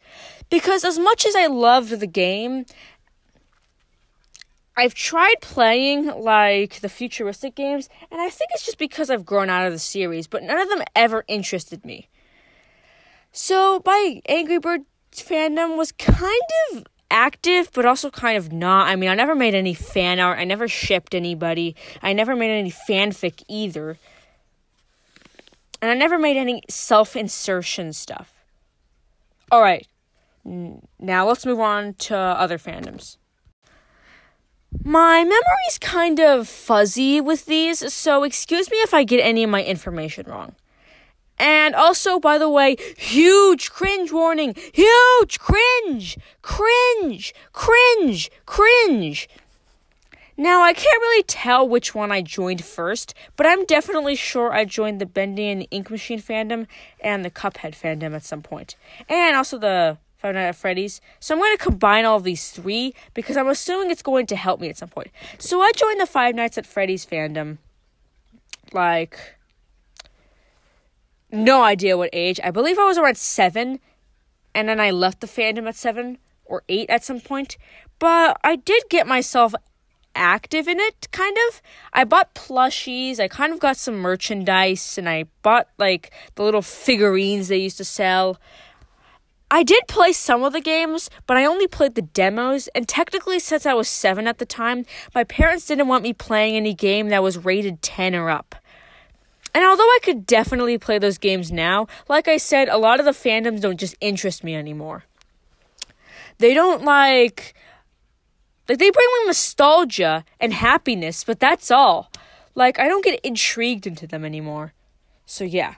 Because 0.50 0.86
as 0.86 1.00
much 1.00 1.26
as 1.26 1.36
I 1.36 1.48
loved 1.48 2.00
the 2.00 2.08
game, 2.08 2.66
I've 4.76 4.96
tried 4.96 5.36
playing 5.42 6.08
like 6.08 6.80
the 6.80 6.90
futuristic 6.90 7.54
games, 7.56 7.90
and 8.12 8.20
I 8.20 8.30
think 8.30 8.52
it's 8.54 8.66
just 8.66 8.80
because 8.80 9.10
I've 9.10 9.26
grown 9.26 9.50
out 9.50 9.68
of 9.68 9.74
the 9.74 9.80
series, 9.80 10.26
but 10.28 10.44
none 10.44 10.60
of 10.60 10.70
them 10.70 10.84
ever 10.96 11.24
interested 11.28 11.86
me. 11.86 12.10
So 13.32 13.82
my 13.86 14.22
Angry 14.28 14.58
Birds 14.58 14.86
fandom 15.14 15.78
was 15.78 15.92
kind 15.92 16.42
of 16.72 16.86
active, 17.12 17.70
but 17.74 17.86
also 17.86 18.10
kind 18.10 18.36
of 18.36 18.52
not. 18.52 18.88
I 18.88 18.96
mean, 18.96 19.10
I 19.10 19.16
never 19.16 19.36
made 19.36 19.54
any 19.54 19.76
fan 19.76 20.20
art, 20.20 20.40
I 20.40 20.44
never 20.44 20.68
shipped 20.68 21.14
anybody, 21.14 21.76
I 22.02 22.14
never 22.14 22.36
made 22.36 22.52
any 22.52 22.72
fanfic 22.72 23.44
either. 23.48 23.98
And 25.82 25.92
I 25.92 25.96
never 25.96 26.18
made 26.18 26.38
any 26.38 26.64
self 26.70 27.16
insertion 27.16 27.94
stuff. 27.94 28.34
Alright, 29.52 29.86
now 30.46 31.28
let's 31.28 31.46
move 31.46 31.60
on 31.60 31.94
to 31.96 32.18
other 32.18 32.58
fandoms. 32.58 33.18
My 34.84 35.24
memory's 35.24 35.80
kind 35.80 36.20
of 36.20 36.48
fuzzy 36.48 37.22
with 37.22 37.46
these, 37.46 37.94
so 37.94 38.24
excuse 38.24 38.72
me 38.72 38.78
if 38.78 38.94
I 38.94 39.04
get 39.04 39.22
any 39.22 39.44
of 39.44 39.50
my 39.50 39.64
information 39.64 40.26
wrong. 40.28 40.56
And 41.38 41.76
also, 41.76 42.20
by 42.20 42.38
the 42.38 42.50
way, 42.50 42.78
huge 42.98 43.72
cringe 43.72 44.12
warning! 44.12 44.56
Huge 44.74 45.40
cringe! 45.40 46.18
Cringe! 46.42 47.34
Cringe! 47.52 48.32
Cringe! 48.46 49.30
Now, 50.36 50.64
I 50.64 50.74
can't 50.74 51.02
really 51.02 51.24
tell 51.24 51.68
which 51.68 51.94
one 51.94 52.12
I 52.12 52.22
joined 52.22 52.64
first, 52.64 53.14
but 53.36 53.46
I'm 53.46 53.66
definitely 53.66 54.16
sure 54.16 54.52
I 54.52 54.66
joined 54.66 55.00
the 55.00 55.06
Bendy 55.06 55.48
and 55.48 55.62
the 55.62 55.68
Ink 55.70 55.92
Machine 55.92 56.22
fandom 56.22 56.66
and 57.00 57.24
the 57.24 57.30
Cuphead 57.30 57.76
fandom 57.76 58.16
at 58.16 58.26
some 58.26 58.42
point. 58.42 58.76
And 59.08 59.36
also 59.36 59.60
the 59.60 59.98
Five 60.24 60.36
Nights 60.36 60.56
at 60.56 60.56
Freddy's. 60.56 61.02
So 61.20 61.36
I'm 61.36 61.42
going 61.42 61.56
to 61.58 61.62
combine 61.62 62.06
all 62.06 62.22
these 62.22 62.50
three 62.50 62.96
because 63.14 63.36
I'm 63.36 63.50
assuming 63.50 63.92
it's 63.92 64.02
going 64.02 64.26
to 64.28 64.38
help 64.38 64.62
me 64.62 64.70
at 64.70 64.78
some 64.78 64.88
point. 64.88 65.10
So 65.38 65.62
I 65.62 65.74
joined 65.74 66.00
the 66.00 66.06
Five 66.06 66.34
Nights 66.34 66.58
at 66.58 66.66
Freddy's 66.66 67.06
fandom. 67.06 67.58
Like, 68.72 69.36
no 71.30 71.62
idea 71.62 71.98
what 71.98 72.10
age. 72.14 72.40
I 72.42 72.52
believe 72.52 72.80
I 72.80 72.86
was 72.86 72.98
around 72.98 73.18
seven, 73.18 73.82
and 74.56 74.70
then 74.70 74.80
I 74.80 74.92
left 74.92 75.20
the 75.20 75.28
fandom 75.28 75.68
at 75.68 75.76
seven 75.76 76.18
or 76.46 76.64
eight 76.70 76.90
at 76.90 77.04
some 77.04 77.20
point. 77.20 77.58
But 78.00 78.38
I 78.46 78.56
did 78.56 78.84
get 78.90 79.06
myself 79.06 79.54
active 80.16 80.70
in 80.70 80.80
it, 80.80 81.10
kind 81.12 81.36
of. 81.50 81.62
I 81.92 82.06
bought 82.06 82.34
plushies, 82.34 83.20
I 83.20 83.28
kind 83.28 83.52
of 83.52 83.60
got 83.60 83.76
some 83.76 83.96
merchandise, 83.96 84.98
and 84.98 85.10
I 85.10 85.26
bought 85.42 85.68
like 85.78 86.12
the 86.36 86.44
little 86.44 86.62
figurines 86.62 87.50
they 87.50 87.58
used 87.58 87.78
to 87.78 87.86
sell. 87.86 88.40
I 89.52 89.64
did 89.64 89.84
play 89.88 90.14
some 90.14 90.44
of 90.44 90.54
the 90.54 90.62
games, 90.62 91.10
but 91.28 91.38
I 91.38 91.46
only 91.46 91.68
played 91.68 91.96
the 91.96 92.02
demos, 92.02 92.68
and 92.70 92.88
technically, 92.88 93.40
since 93.40 93.66
I 93.66 93.74
was 93.74 93.88
7 93.88 94.28
at 94.28 94.40
the 94.40 94.46
time, 94.46 94.86
my 95.14 95.24
parents 95.24 95.68
didn't 95.68 95.88
want 95.88 96.04
me 96.04 96.14
playing 96.14 96.56
any 96.56 96.74
game 96.74 97.10
that 97.10 97.22
was 97.22 97.38
rated 97.38 97.82
10 97.82 98.16
or 98.16 98.30
up. 98.30 98.56
And 99.54 99.64
although 99.64 99.84
I 99.84 100.00
could 100.02 100.26
definitely 100.26 100.80
play 100.80 100.98
those 100.98 101.20
games 101.20 101.52
now, 101.52 101.86
like 102.10 102.28
I 102.28 102.38
said, 102.38 102.68
a 102.68 102.78
lot 102.78 103.00
of 103.00 103.06
the 103.06 103.12
fandoms 103.12 103.62
don't 103.62 103.80
just 103.80 103.96
interest 104.02 104.44
me 104.44 104.56
anymore. 104.56 105.04
They 106.40 106.56
don't 106.56 106.84
like. 106.84 107.54
Like, 108.68 108.80
they 108.80 108.90
bring 108.90 109.08
me 109.20 109.28
nostalgia 109.28 110.26
and 110.40 110.54
happiness, 110.54 111.24
but 111.24 111.40
that's 111.40 111.70
all. 111.70 112.10
Like, 112.56 112.80
I 112.80 112.88
don't 112.88 113.04
get 113.04 113.20
intrigued 113.20 113.86
into 113.86 114.08
them 114.08 114.24
anymore. 114.26 114.74
So, 115.26 115.44
yeah. 115.44 115.76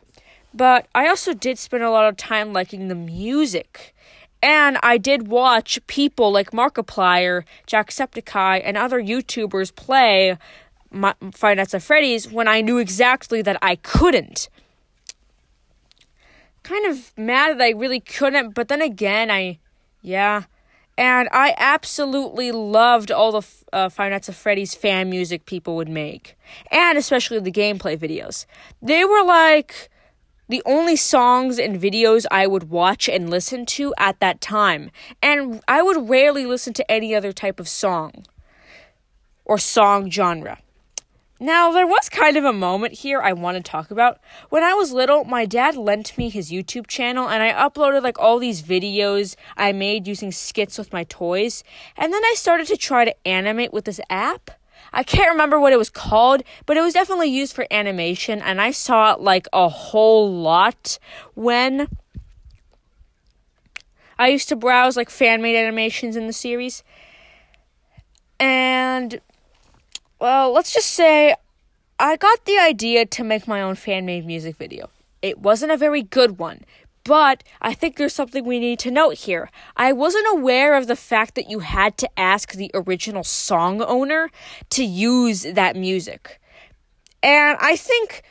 But 0.55 0.87
I 0.95 1.07
also 1.07 1.33
did 1.33 1.59
spend 1.59 1.83
a 1.83 1.91
lot 1.91 2.07
of 2.07 2.15
time 2.15 2.53
liking 2.53 2.87
the 2.87 2.95
music. 2.95 3.93
And 4.41 4.77
I 4.81 4.97
did 4.97 5.27
watch 5.27 5.79
people 5.87 6.31
like 6.31 6.51
Markiplier, 6.51 7.43
Jacksepticeye, 7.67 8.61
and 8.63 8.77
other 8.77 9.01
YouTubers 9.01 9.75
play 9.75 10.37
my, 10.91 11.13
Five 11.33 11.57
Nights 11.57 11.73
at 11.73 11.81
Freddy's 11.83 12.31
when 12.31 12.47
I 12.47 12.61
knew 12.61 12.77
exactly 12.77 13.41
that 13.41 13.57
I 13.61 13.75
couldn't. 13.75 14.47
kind 16.63 16.85
of 16.87 17.11
mad 17.17 17.59
that 17.59 17.63
I 17.63 17.69
really 17.71 17.99
couldn't, 17.99 18.55
but 18.55 18.67
then 18.67 18.81
again, 18.81 19.29
I, 19.29 19.59
yeah. 20.01 20.43
And 20.97 21.29
I 21.31 21.53
absolutely 21.57 22.51
loved 22.51 23.11
all 23.11 23.31
the 23.33 23.47
uh, 23.73 23.89
Five 23.89 24.11
Nights 24.11 24.29
at 24.29 24.35
Freddy's 24.35 24.73
fan 24.73 25.09
music 25.09 25.45
people 25.45 25.75
would 25.75 25.89
make, 25.89 26.37
and 26.71 26.97
especially 26.97 27.39
the 27.39 27.51
gameplay 27.51 27.97
videos. 27.97 28.45
They 28.81 29.03
were 29.05 29.23
like 29.23 29.89
the 30.47 30.61
only 30.65 30.95
songs 30.95 31.57
and 31.57 31.81
videos 31.81 32.25
I 32.31 32.47
would 32.47 32.69
watch 32.69 33.09
and 33.09 33.29
listen 33.29 33.65
to 33.67 33.93
at 33.97 34.19
that 34.19 34.41
time, 34.41 34.91
and 35.21 35.61
I 35.67 35.81
would 35.81 36.09
rarely 36.09 36.45
listen 36.45 36.73
to 36.73 36.91
any 36.91 37.15
other 37.15 37.31
type 37.31 37.59
of 37.59 37.67
song 37.67 38.25
or 39.43 39.57
song 39.57 40.09
genre. 40.09 40.59
Now, 41.37 41.69
there 41.73 41.85
was 41.85 42.07
kind 42.07 42.37
of 42.37 42.45
a 42.45 42.53
moment 42.53 42.93
here 42.93 43.21
I 43.21 43.33
want 43.33 43.57
to 43.57 43.63
talk 43.63 43.91
about. 43.91 44.19
When 44.49 44.63
I 44.63 44.73
was 44.73 44.93
little, 44.93 45.25
my 45.25 45.45
dad 45.45 45.75
lent 45.75 46.17
me 46.17 46.29
his 46.29 46.49
YouTube 46.49 46.87
channel 46.87 47.27
and 47.27 47.43
I 47.43 47.51
uploaded 47.51 48.03
like 48.03 48.17
all 48.17 48.39
these 48.39 48.61
videos 48.61 49.35
I 49.57 49.73
made 49.73 50.07
using 50.07 50.31
skits 50.31 50.77
with 50.77 50.93
my 50.93 51.03
toys. 51.03 51.61
And 51.97 52.13
then 52.13 52.23
I 52.23 52.35
started 52.37 52.67
to 52.67 52.77
try 52.77 53.03
to 53.03 53.27
animate 53.27 53.73
with 53.73 53.83
this 53.83 53.99
app. 54.09 54.49
I 54.95 55.03
can't 55.03 55.29
remember 55.29 55.59
what 55.59 55.73
it 55.73 55.77
was 55.77 55.89
called, 55.89 56.41
but 56.65 56.77
it 56.77 56.81
was 56.81 56.93
definitely 56.93 57.27
used 57.27 57.53
for 57.53 57.67
animation 57.69 58.41
and 58.41 58.61
I 58.61 58.71
saw 58.71 59.13
it 59.13 59.19
like 59.19 59.45
a 59.51 59.67
whole 59.67 60.31
lot 60.31 60.97
when 61.33 61.89
I 64.17 64.29
used 64.29 64.47
to 64.49 64.55
browse 64.55 64.95
like 64.95 65.09
fan 65.09 65.41
made 65.41 65.57
animations 65.57 66.15
in 66.15 66.27
the 66.27 66.33
series. 66.33 66.81
And 68.39 69.19
well, 70.17 70.53
let's 70.53 70.73
just 70.73 70.91
say 70.91 71.35
I 71.99 72.15
got 72.15 72.45
the 72.45 72.57
idea 72.57 73.05
to 73.05 73.23
make 73.25 73.49
my 73.49 73.61
own 73.61 73.75
fan 73.75 74.05
made 74.05 74.25
music 74.25 74.55
video. 74.55 74.89
It 75.21 75.39
wasn't 75.39 75.73
a 75.73 75.77
very 75.77 76.03
good 76.03 76.37
one, 76.37 76.63
but 77.05 77.43
I 77.61 77.73
think 77.73 77.95
there's 77.95 78.13
something 78.13 78.43
we 78.43 78.59
need 78.59 78.79
to 78.79 78.91
note 78.91 79.19
here. 79.19 79.49
I 79.77 79.93
wasn't 79.93 80.27
aware 80.31 80.75
of 80.75 80.87
the 80.87 80.95
fact 80.95 81.35
that 81.35 81.49
you 81.49 81.59
had 81.59 81.97
to 81.99 82.19
ask 82.19 82.53
the 82.53 82.71
original 82.73 83.23
song 83.23 83.81
owner 83.81 84.29
to 84.71 84.83
use 84.83 85.43
that 85.43 85.75
music. 85.77 86.41
And 87.23 87.57
I 87.61 87.77
think 87.77 88.23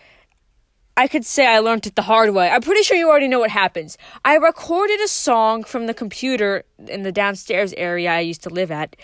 I 0.97 1.09
could 1.09 1.25
say 1.25 1.47
I 1.47 1.61
learned 1.61 1.87
it 1.87 1.95
the 1.95 2.02
hard 2.02 2.35
way. 2.35 2.50
I'm 2.50 2.62
pretty 2.62 2.83
sure 2.83 2.97
you 2.97 3.09
already 3.09 3.28
know 3.28 3.40
what 3.40 3.50
happens. 3.50 3.97
I 4.25 4.37
recorded 4.37 5.00
a 5.00 5.09
song 5.09 5.64
from 5.64 5.87
the 5.87 5.95
computer 5.95 6.64
in 6.88 7.02
the 7.02 7.12
downstairs 7.12 7.73
area 7.76 8.12
I 8.12 8.21
used 8.21 8.43
to 8.43 8.50
live 8.50 8.71
at, 8.71 8.97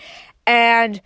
and 0.45 1.01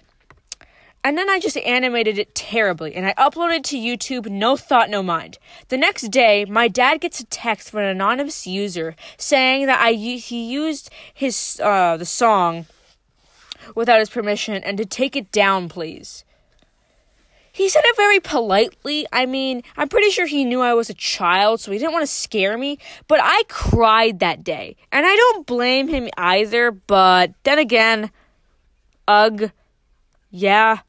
and 1.06 1.20
then 1.20 1.30
I 1.30 1.40
just 1.40 1.56
animated 1.58 2.18
it 2.18 2.34
terribly 2.34 2.96
and 2.96 3.06
I 3.06 3.14
uploaded 3.14 3.62
to 3.66 3.78
YouTube, 3.78 4.28
no 4.28 4.58
thought, 4.58 4.90
no 4.90 5.04
mind. 5.04 5.38
The 5.68 5.78
next 5.78 6.10
day, 6.10 6.46
my 6.46 6.68
dad 6.68 7.00
gets 7.00 7.20
a 7.20 7.26
text 7.26 7.70
from 7.70 7.82
an 7.82 7.86
anonymous 7.86 8.48
user 8.48 8.96
saying 9.16 9.68
that 9.68 9.80
I 9.80 9.92
he 9.92 10.52
used 10.52 10.90
his 11.14 11.62
uh, 11.64 11.96
the 11.98 12.06
song 12.06 12.66
without 13.76 14.00
his 14.00 14.10
permission 14.10 14.64
and 14.64 14.80
to 14.80 14.86
take 14.86 15.16
it 15.16 15.32
down, 15.32 15.70
please. 15.70 16.26
He 17.52 17.70
said 17.70 17.84
it 17.86 17.96
very 17.96 18.20
politely. 18.20 19.06
I 19.14 19.28
mean, 19.28 19.62
I'm 19.78 19.90
pretty 19.90 20.10
sure 20.10 20.26
he 20.26 20.44
knew 20.44 20.62
I 20.62 20.74
was 20.74 20.90
a 20.90 20.96
child, 20.96 21.62
so 21.62 21.72
he 21.72 21.78
didn't 21.78 21.94
want 21.94 22.04
to 22.04 22.12
scare 22.12 22.58
me. 22.58 22.80
But 23.08 23.20
I 23.22 23.44
cried 23.48 24.20
that 24.20 24.44
day. 24.44 24.76
And 24.92 25.06
I 25.06 25.16
don't 25.16 25.46
blame 25.46 25.88
him 25.88 26.10
either, 26.18 26.72
but 26.72 27.32
then 27.44 27.60
again, 27.60 28.10
ugh, 29.08 29.52
yeah 30.32 30.80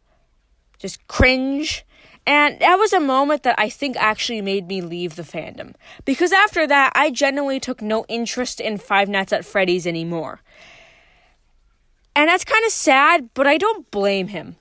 just 0.79 1.07
cringe. 1.09 1.85
And 2.27 2.59
that 2.59 2.77
was 2.77 2.93
a 2.93 3.01
moment 3.01 3.45
that 3.45 3.55
I 3.59 3.69
think 3.69 3.97
actually 3.97 4.41
made 4.43 4.67
me 4.67 4.81
leave 4.81 5.15
the 5.15 5.23
fandom. 5.23 5.75
Because 6.05 6.33
after 6.33 6.67
that, 6.67 6.93
I 6.95 7.11
genuinely 7.11 7.61
took 7.61 7.81
no 7.81 8.05
interest 8.09 8.61
in 8.61 8.79
Five 8.79 9.09
Nights 9.09 9.33
at 9.33 9.45
Freddy's 9.45 9.87
anymore. 9.87 10.41
And 12.17 12.29
that's 12.29 12.45
kind 12.45 12.65
of 12.65 12.73
sad, 12.73 13.31
but 13.35 13.47
I 13.47 13.59
don't 13.59 13.91
blame 13.91 14.29
him 14.29 14.57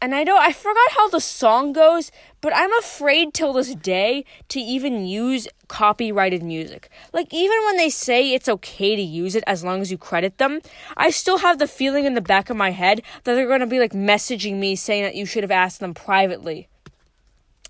and 0.00 0.14
I 0.14 0.22
know 0.22 0.36
I 0.36 0.52
forgot 0.52 0.92
how 0.92 1.08
the 1.08 1.20
song 1.20 1.72
goes, 1.72 2.12
but 2.40 2.52
I'm 2.54 2.72
afraid 2.78 3.34
till 3.34 3.52
this 3.52 3.74
day 3.74 4.24
to 4.48 4.60
even 4.60 5.06
use 5.06 5.48
copyrighted 5.66 6.42
music. 6.42 6.88
Like, 7.12 7.34
even 7.34 7.56
when 7.64 7.76
they 7.76 7.90
say 7.90 8.32
it's 8.32 8.48
okay 8.48 8.94
to 8.94 9.02
use 9.02 9.34
it 9.34 9.42
as 9.46 9.64
long 9.64 9.80
as 9.80 9.90
you 9.90 9.98
credit 9.98 10.38
them, 10.38 10.60
I 10.96 11.10
still 11.10 11.38
have 11.38 11.58
the 11.58 11.66
feeling 11.66 12.04
in 12.04 12.14
the 12.14 12.20
back 12.20 12.48
of 12.48 12.56
my 12.56 12.70
head 12.70 13.02
that 13.24 13.34
they're 13.34 13.48
going 13.48 13.60
to 13.60 13.66
be 13.66 13.80
like 13.80 13.92
messaging 13.92 14.56
me 14.56 14.76
saying 14.76 15.02
that 15.02 15.16
you 15.16 15.26
should 15.26 15.42
have 15.42 15.50
asked 15.50 15.80
them 15.80 15.94
privately 15.94 16.68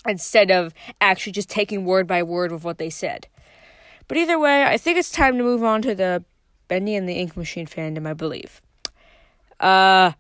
instead 0.07 0.51
of 0.51 0.75
actually 1.01 1.33
just 1.33 1.51
taking 1.51 1.85
word 1.85 2.07
by 2.07 2.23
word 2.23 2.53
of 2.53 2.63
what 2.63 2.79
they 2.79 2.91
said. 2.91 3.27
But 4.07 4.19
either 4.19 4.39
way, 4.39 4.65
I 4.65 4.77
think 4.77 4.99
it's 4.99 5.11
time 5.11 5.39
to 5.39 5.45
move 5.45 5.63
on 5.63 5.81
to 5.83 5.95
the 5.95 6.25
Bendy 6.67 6.95
and 6.95 7.09
the 7.09 7.15
Ink 7.15 7.37
Machine 7.37 7.67
fandom, 7.67 8.07
I 8.07 8.13
believe. 8.13 8.61
Uh, 9.61 10.13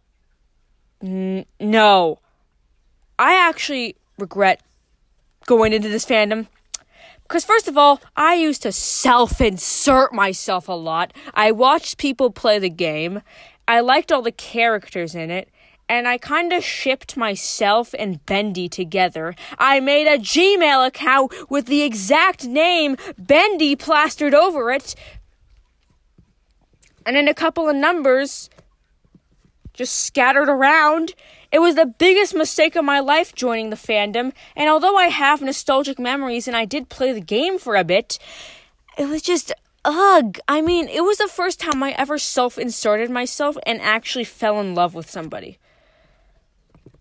N- 1.02 1.46
no. 1.60 2.18
I 3.18 3.34
actually 3.34 3.96
regret 4.18 4.60
going 5.46 5.72
into 5.72 5.88
this 5.88 6.04
fandom. 6.06 6.46
Because, 7.22 7.44
first 7.44 7.68
of 7.68 7.76
all, 7.76 8.00
I 8.16 8.34
used 8.34 8.62
to 8.62 8.72
self 8.72 9.40
insert 9.40 10.14
myself 10.14 10.68
a 10.68 10.72
lot. 10.72 11.12
I 11.34 11.52
watched 11.52 11.98
people 11.98 12.30
play 12.30 12.58
the 12.58 12.70
game. 12.70 13.22
I 13.66 13.80
liked 13.80 14.10
all 14.10 14.22
the 14.22 14.32
characters 14.32 15.14
in 15.14 15.30
it. 15.30 15.50
And 15.90 16.06
I 16.06 16.18
kind 16.18 16.52
of 16.52 16.62
shipped 16.62 17.16
myself 17.16 17.94
and 17.98 18.24
Bendy 18.26 18.68
together. 18.68 19.34
I 19.58 19.80
made 19.80 20.06
a 20.06 20.18
Gmail 20.18 20.86
account 20.86 21.32
with 21.50 21.66
the 21.66 21.82
exact 21.82 22.44
name 22.44 22.96
Bendy 23.16 23.74
plastered 23.74 24.34
over 24.34 24.70
it. 24.70 24.94
And 27.06 27.16
then 27.16 27.26
a 27.26 27.34
couple 27.34 27.68
of 27.70 27.76
numbers 27.76 28.50
just 29.78 30.04
scattered 30.04 30.48
around. 30.48 31.14
It 31.52 31.60
was 31.60 31.76
the 31.76 31.86
biggest 31.86 32.34
mistake 32.34 32.74
of 32.74 32.84
my 32.84 32.98
life 32.98 33.32
joining 33.34 33.70
the 33.70 33.76
fandom, 33.76 34.32
and 34.56 34.68
although 34.68 34.96
I 34.96 35.06
have 35.06 35.40
nostalgic 35.40 36.00
memories 36.00 36.48
and 36.48 36.56
I 36.56 36.64
did 36.64 36.88
play 36.88 37.12
the 37.12 37.20
game 37.20 37.58
for 37.58 37.76
a 37.76 37.84
bit, 37.84 38.18
it 38.98 39.08
was 39.08 39.22
just 39.22 39.52
ugh. 39.84 40.40
I 40.48 40.60
mean, 40.60 40.88
it 40.88 41.02
was 41.02 41.18
the 41.18 41.28
first 41.28 41.60
time 41.60 41.80
I 41.82 41.92
ever 41.92 42.18
self 42.18 42.58
inserted 42.58 43.08
myself 43.08 43.56
and 43.64 43.80
actually 43.80 44.24
fell 44.24 44.60
in 44.60 44.74
love 44.74 44.94
with 44.94 45.08
somebody. 45.08 45.58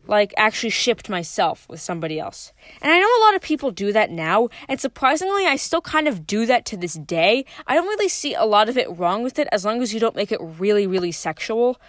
Like, 0.06 0.34
actually 0.38 0.70
shipped 0.70 1.10
myself 1.10 1.68
with 1.68 1.82
somebody 1.82 2.18
else. 2.18 2.54
And 2.82 2.94
I 2.94 3.00
know 3.00 3.08
a 3.08 3.26
lot 3.26 3.36
of 3.36 3.42
people 3.42 3.72
do 3.72 3.92
that 3.92 4.12
now, 4.12 4.50
and 4.70 4.80
surprisingly, 4.80 5.46
I 5.46 5.58
still 5.58 5.82
kind 5.82 6.08
of 6.08 6.26
do 6.26 6.46
that 6.46 6.64
to 6.68 6.78
this 6.78 6.94
day. 6.94 7.44
I 7.66 7.74
don't 7.74 7.88
really 7.88 8.08
see 8.08 8.36
a 8.36 8.46
lot 8.46 8.70
of 8.70 8.78
it 8.78 8.88
wrong 8.98 9.24
with 9.24 9.40
it 9.40 9.50
as 9.52 9.66
long 9.66 9.82
as 9.82 9.94
you 9.94 10.00
don't 10.00 10.16
make 10.16 10.32
it 10.32 10.40
really, 10.40 10.88
really 10.88 11.12
sexual. 11.12 11.82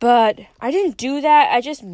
But 0.00 0.38
I 0.60 0.70
didn't 0.70 0.96
do 0.96 1.20
that. 1.20 1.52
I 1.52 1.60
just 1.60 1.84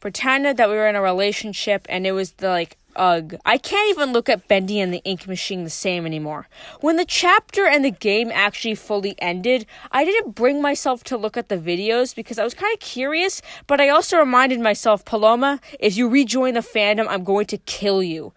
pretended 0.00 0.56
that 0.56 0.68
we 0.68 0.74
were 0.74 0.88
in 0.88 0.96
a 0.96 1.02
relationship 1.02 1.86
and 1.88 2.06
it 2.06 2.12
was 2.12 2.32
the 2.32 2.48
like 2.48 2.76
ugh. 2.96 3.34
I 3.44 3.58
can't 3.58 3.90
even 3.90 4.12
look 4.12 4.28
at 4.28 4.48
Bendy 4.48 4.80
and 4.80 4.92
the 4.92 5.02
ink 5.04 5.26
machine 5.26 5.64
the 5.64 5.70
same 5.70 6.06
anymore. 6.06 6.48
When 6.80 6.96
the 6.96 7.04
chapter 7.04 7.66
and 7.66 7.84
the 7.84 7.90
game 7.90 8.30
actually 8.32 8.74
fully 8.74 9.14
ended, 9.18 9.66
I 9.90 10.04
didn't 10.04 10.34
bring 10.34 10.60
myself 10.60 11.04
to 11.04 11.16
look 11.16 11.36
at 11.36 11.48
the 11.48 11.56
videos 11.56 12.14
because 12.14 12.38
I 12.38 12.44
was 12.44 12.54
kind 12.54 12.72
of 12.72 12.80
curious, 12.80 13.42
but 13.66 13.80
I 13.80 13.88
also 13.88 14.18
reminded 14.18 14.60
myself, 14.60 15.04
Paloma, 15.04 15.60
if 15.78 15.96
you 15.96 16.08
rejoin 16.08 16.54
the 16.54 16.60
fandom, 16.60 17.06
I'm 17.08 17.24
going 17.24 17.46
to 17.46 17.58
kill 17.58 18.02
you. 18.02 18.32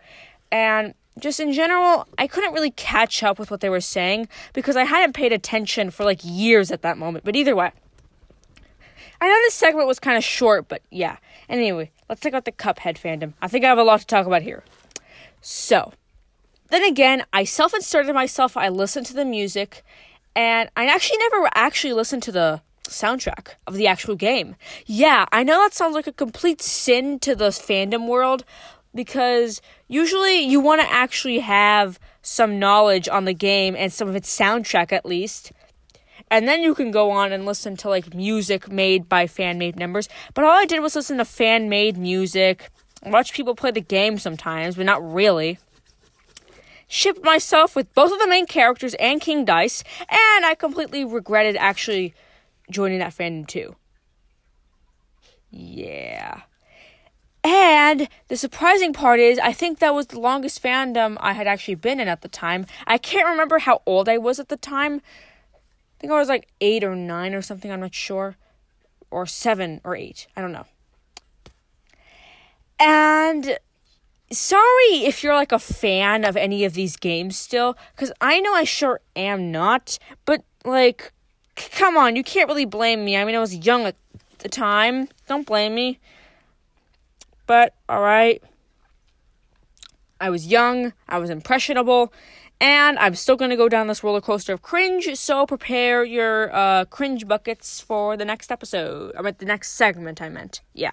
And 0.52 0.94
just 1.20 1.40
in 1.40 1.54
general, 1.54 2.08
I 2.18 2.28
couldn't 2.28 2.54
really 2.54 2.72
catch 2.72 3.24
up 3.24 3.40
with 3.40 3.50
what 3.50 3.62
they 3.62 3.70
were 3.70 3.82
saying 3.82 4.28
because 4.54 4.76
I 4.76 4.84
hadn't 4.84 5.14
paid 5.14 5.32
attention 5.32 5.90
for 5.90 6.04
like 6.04 6.20
years 6.24 6.72
at 6.72 6.82
that 6.82 6.98
moment. 6.98 7.24
But 7.24 7.36
either 7.36 7.56
way, 7.56 7.72
I 9.26 9.28
know 9.28 9.40
this 9.42 9.56
segment 9.56 9.88
was 9.88 10.00
kind 10.00 10.18
of 10.18 10.24
short, 10.24 10.68
but 10.68 10.84
yeah. 10.92 11.18
Anyway, 11.50 11.90
let's 12.08 12.22
talk 12.22 12.30
about 12.30 12.46
the 12.46 12.52
Cuphead 12.52 13.00
fandom. 13.00 13.34
I 13.42 13.48
think 13.48 13.66
I 13.66 13.70
have 13.70 13.80
a 13.80 13.84
lot 13.84 14.02
to 14.02 14.06
talk 14.06 14.28
about 14.28 14.44
here. 14.44 14.64
So, 15.42 15.94
then 16.70 16.84
again, 16.84 17.24
I 17.34 17.44
self 17.44 17.74
inserted 17.74 18.14
myself, 18.14 18.56
I 18.56 18.70
listened 18.70 19.08
to 19.08 19.16
the 19.16 19.26
music, 19.26 19.84
and 20.36 20.70
I 20.78 20.86
actually 20.86 21.18
never 21.18 21.50
actually 21.56 21.94
listened 21.94 22.22
to 22.22 22.32
the 22.32 22.62
soundtrack 22.84 23.56
of 23.66 23.74
the 23.74 23.88
actual 23.88 24.14
game. 24.14 24.58
Yeah, 24.86 25.26
I 25.32 25.42
know 25.42 25.58
that 25.64 25.74
sounds 25.74 25.96
like 25.96 26.06
a 26.06 26.14
complete 26.14 26.62
sin 26.62 27.18
to 27.22 27.36
the 27.36 27.50
fandom 27.50 28.08
world 28.08 28.46
because 28.94 29.60
usually 29.88 30.38
you 30.42 30.60
want 30.60 30.82
to 30.82 30.94
actually 30.94 31.40
have 31.40 32.00
some 32.22 32.60
knowledge 32.60 33.10
on 33.10 33.26
the 33.26 33.34
game 33.34 33.76
and 33.76 33.92
some 33.92 34.08
of 34.08 34.16
its 34.16 34.38
soundtrack 34.38 34.92
at 34.92 35.04
least 35.04 35.52
and 36.36 36.50
then 36.50 36.62
you 36.62 36.76
can 36.76 36.92
go 36.92 37.12
on 37.12 37.32
and 37.32 37.46
listen 37.46 37.78
to 37.78 37.88
like 37.88 38.14
music 38.14 38.70
made 38.70 39.08
by 39.08 39.26
fan 39.26 39.58
made 39.58 39.78
members. 39.78 40.10
But 40.34 40.44
all 40.44 40.52
I 40.52 40.66
did 40.66 40.82
was 40.82 40.94
listen 40.94 41.18
to 41.18 41.26
fan 41.26 41.70
made 41.70 41.96
music, 41.96 42.72
watch 43.06 43.32
people 43.32 43.56
play 43.56 43.72
the 43.72 43.80
game 43.80 44.18
sometimes, 44.18 44.76
but 44.76 44.86
not 44.86 45.02
really. 45.02 45.60
Shipped 46.88 47.24
myself 47.24 47.74
with 47.74 47.94
both 47.96 48.12
of 48.12 48.20
the 48.20 48.28
main 48.28 48.48
characters 48.48 48.96
and 48.96 49.22
King 49.22 49.46
Dice, 49.46 49.82
and 50.10 50.46
I 50.46 50.56
completely 50.56 51.06
regretted 51.06 51.56
actually 51.56 52.14
joining 52.70 53.00
that 53.00 53.16
fandom 53.16 53.48
too. 53.48 53.78
Yeah. 55.50 56.42
And 57.46 58.10
the 58.28 58.36
surprising 58.36 58.92
part 58.92 59.22
is, 59.22 59.40
I 59.40 59.54
think 59.54 59.80
that 59.80 59.96
was 59.96 60.08
the 60.08 60.20
longest 60.20 60.62
fandom 60.62 61.16
I 61.22 61.32
had 61.32 61.48
actually 61.48 61.76
been 61.76 62.02
in 62.02 62.10
at 62.10 62.22
the 62.24 62.28
time. 62.28 62.66
I 62.86 62.98
can't 62.98 63.30
remember 63.30 63.60
how 63.60 63.82
old 63.86 64.10
I 64.10 64.18
was 64.18 64.38
at 64.38 64.50
the 64.50 64.58
time. 64.58 65.02
I 65.96 66.02
think 66.02 66.12
I 66.12 66.20
was 66.20 66.30
like 66.30 66.48
eight 66.62 66.84
or 66.84 66.96
nine 66.96 67.34
or 67.34 67.42
something, 67.42 67.72
I'm 67.72 67.80
not 67.80 67.94
sure. 67.94 68.38
Or 69.12 69.26
seven 69.26 69.82
or 69.84 69.96
eight, 69.96 70.28
I 70.36 70.42
don't 70.42 70.52
know. 70.52 70.66
And 72.80 73.58
sorry 74.32 75.06
if 75.06 75.24
you're 75.24 75.34
like 75.34 75.52
a 75.52 75.60
fan 75.60 76.26
of 76.26 76.36
any 76.36 76.66
of 76.66 76.74
these 76.74 76.98
games 76.98 77.38
still, 77.38 77.78
because 77.96 78.12
I 78.20 78.40
know 78.42 78.54
I 78.54 78.66
sure 78.66 79.00
am 79.16 79.52
not, 79.52 79.98
but 80.26 80.44
like, 80.66 81.14
c- 81.58 81.70
come 81.72 81.96
on, 81.96 82.16
you 82.16 82.24
can't 82.24 82.50
really 82.50 82.66
blame 82.66 83.06
me. 83.06 83.16
I 83.16 83.24
mean, 83.24 83.36
I 83.36 83.40
was 83.40 83.56
young 83.56 83.84
at 83.86 83.96
the 84.40 84.50
time. 84.50 85.08
Don't 85.28 85.46
blame 85.46 85.76
me. 85.76 86.00
But, 87.48 87.74
alright. 87.90 88.44
I 90.20 90.30
was 90.30 90.48
young, 90.48 90.94
I 91.08 91.20
was 91.20 91.30
impressionable, 91.30 92.12
and 92.60 92.98
I'm 93.00 93.16
still 93.16 93.36
gonna 93.36 93.58
go 93.58 93.70
down 93.70 93.88
this 93.88 94.04
roller 94.04 94.22
coaster 94.22 94.54
of 94.54 94.62
cringe, 94.62 95.10
so 95.16 95.46
prepare 95.46 96.04
your 96.04 96.56
uh, 96.56 96.86
cringe 96.86 97.28
buckets 97.28 97.82
for 97.82 98.16
the 98.18 98.26
next 98.26 98.52
episode. 98.52 99.14
I 99.18 99.22
meant 99.22 99.40
the 99.40 99.46
next 99.46 99.72
segment, 99.72 100.22
I 100.22 100.30
meant. 100.30 100.62
Yeah. 100.74 100.92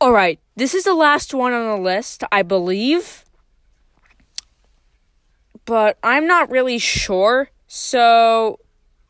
Alright, 0.00 0.40
this 0.56 0.74
is 0.74 0.84
the 0.84 0.94
last 0.94 1.34
one 1.34 1.52
on 1.52 1.76
the 1.76 1.82
list, 1.82 2.22
I 2.30 2.42
believe. 2.42 3.24
But 5.64 5.98
I'm 6.02 6.26
not 6.26 6.50
really 6.50 6.78
sure, 6.78 7.50
so. 7.66 8.58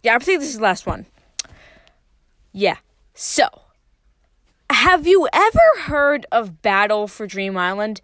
Yeah, 0.02 0.14
I 0.14 0.18
think 0.18 0.40
this 0.40 0.48
is 0.48 0.56
the 0.56 0.62
last 0.62 0.86
one. 0.86 1.06
Yeah. 2.52 2.76
So, 3.14 3.48
have 4.70 5.06
you 5.06 5.28
ever 5.32 5.82
heard 5.82 6.26
of 6.32 6.62
Battle 6.62 7.06
for 7.06 7.26
Dream 7.26 7.56
Island? 7.56 8.00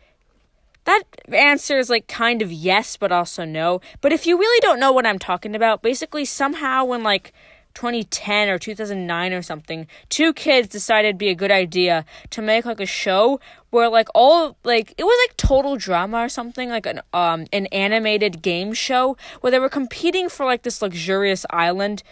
That 0.85 1.03
answer 1.33 1.79
is 1.79 1.89
like 1.89 2.07
kind 2.09 2.43
of 2.43 2.53
yes, 2.53 2.97
but 2.97 3.11
also 3.11 3.45
no. 3.45 3.81
But 4.01 4.13
if 4.13 4.27
you 4.27 4.39
really 4.39 4.61
don't 4.61 4.81
know 4.81 4.93
what 4.93 5.07
I'm 5.07 5.19
talking 5.19 5.55
about, 5.55 5.83
basically 5.83 6.25
somehow 6.25 6.93
in 6.93 7.03
like 7.03 7.33
2010 7.75 8.49
or 8.49 8.59
2009 8.59 9.33
or 9.33 9.43
something, 9.43 9.87
two 10.09 10.33
kids 10.33 10.69
decided 10.69 11.09
it'd 11.09 11.19
be 11.19 11.29
a 11.29 11.35
good 11.35 11.51
idea 11.51 12.05
to 12.31 12.43
make 12.43 12.65
like 12.65 12.81
a 12.81 12.87
show 12.87 13.41
where 13.71 13.89
like 13.89 14.09
all 14.15 14.57
like 14.63 14.95
it 14.97 15.05
was 15.05 15.29
like 15.29 15.37
total 15.37 15.77
drama 15.77 16.19
or 16.19 16.29
something 16.29 16.69
like 16.69 16.87
an 16.87 17.01
um 17.13 17.47
an 17.53 17.67
animated 17.67 18.43
game 18.43 18.73
show 18.73 19.17
where 19.41 19.51
they 19.51 19.59
were 19.59 19.69
competing 19.69 20.29
for 20.29 20.47
like 20.47 20.63
this 20.63 20.83
luxurious 20.83 21.45
island. 21.51 22.03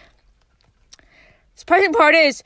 Surprising 1.55 1.93
part 1.93 2.15
is 2.15 2.43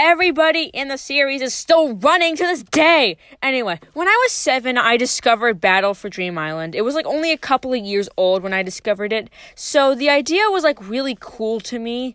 Everybody 0.00 0.66
in 0.66 0.86
the 0.86 0.96
series 0.96 1.42
is 1.42 1.52
still 1.52 1.96
running 1.96 2.36
to 2.36 2.44
this 2.44 2.62
day. 2.62 3.16
Anyway, 3.42 3.80
when 3.94 4.06
I 4.06 4.16
was 4.22 4.30
seven, 4.30 4.78
I 4.78 4.96
discovered 4.96 5.60
Battle 5.60 5.92
for 5.92 6.08
Dream 6.08 6.38
Island. 6.38 6.76
It 6.76 6.82
was 6.82 6.94
like 6.94 7.04
only 7.04 7.32
a 7.32 7.36
couple 7.36 7.72
of 7.72 7.84
years 7.84 8.08
old 8.16 8.44
when 8.44 8.52
I 8.52 8.62
discovered 8.62 9.12
it. 9.12 9.28
So 9.56 9.96
the 9.96 10.08
idea 10.08 10.44
was 10.50 10.62
like 10.62 10.88
really 10.88 11.16
cool 11.18 11.58
to 11.62 11.80
me. 11.80 12.14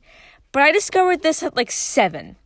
But 0.54 0.64
I 0.64 0.72
discovered 0.72 1.24
this 1.24 1.44
at 1.44 1.58
like 1.58 1.72
seven. 1.72 2.38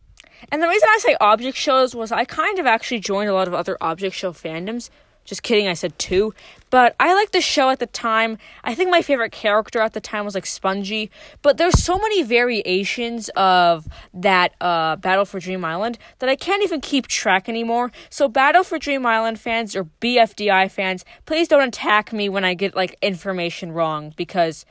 And 0.50 0.60
the 0.60 0.66
reason 0.66 0.88
I 0.90 0.98
say 0.98 1.16
object 1.20 1.56
shows 1.56 1.94
was 1.94 2.10
I 2.10 2.24
kind 2.24 2.58
of 2.58 2.66
actually 2.66 2.98
joined 2.98 3.30
a 3.30 3.34
lot 3.34 3.46
of 3.46 3.54
other 3.54 3.78
object 3.80 4.16
show 4.16 4.32
fandoms. 4.32 4.90
Just 5.28 5.42
kidding, 5.42 5.68
I 5.68 5.74
said 5.74 5.98
two. 5.98 6.32
But 6.70 6.96
I 6.98 7.12
liked 7.12 7.32
the 7.32 7.42
show 7.42 7.68
at 7.68 7.80
the 7.80 7.86
time. 7.86 8.38
I 8.64 8.74
think 8.74 8.88
my 8.88 9.02
favorite 9.02 9.30
character 9.30 9.78
at 9.78 9.92
the 9.92 10.00
time 10.00 10.24
was 10.24 10.34
like 10.34 10.46
Spongy. 10.46 11.10
But 11.42 11.58
there's 11.58 11.82
so 11.84 11.98
many 11.98 12.22
variations 12.22 13.28
of 13.36 13.86
that 14.14 14.54
uh, 14.58 14.96
Battle 14.96 15.26
for 15.26 15.38
Dream 15.38 15.66
Island 15.66 15.98
that 16.20 16.30
I 16.30 16.34
can't 16.34 16.62
even 16.62 16.80
keep 16.80 17.08
track 17.08 17.46
anymore. 17.46 17.92
So 18.08 18.26
Battle 18.26 18.64
for 18.64 18.78
Dream 18.78 19.04
Island 19.04 19.38
fans 19.38 19.76
or 19.76 19.84
BFDI 20.00 20.70
fans, 20.70 21.04
please 21.26 21.46
don't 21.46 21.68
attack 21.68 22.10
me 22.10 22.30
when 22.30 22.46
I 22.46 22.54
get 22.54 22.74
like 22.74 22.96
information 23.02 23.72
wrong 23.72 24.14
because 24.16 24.64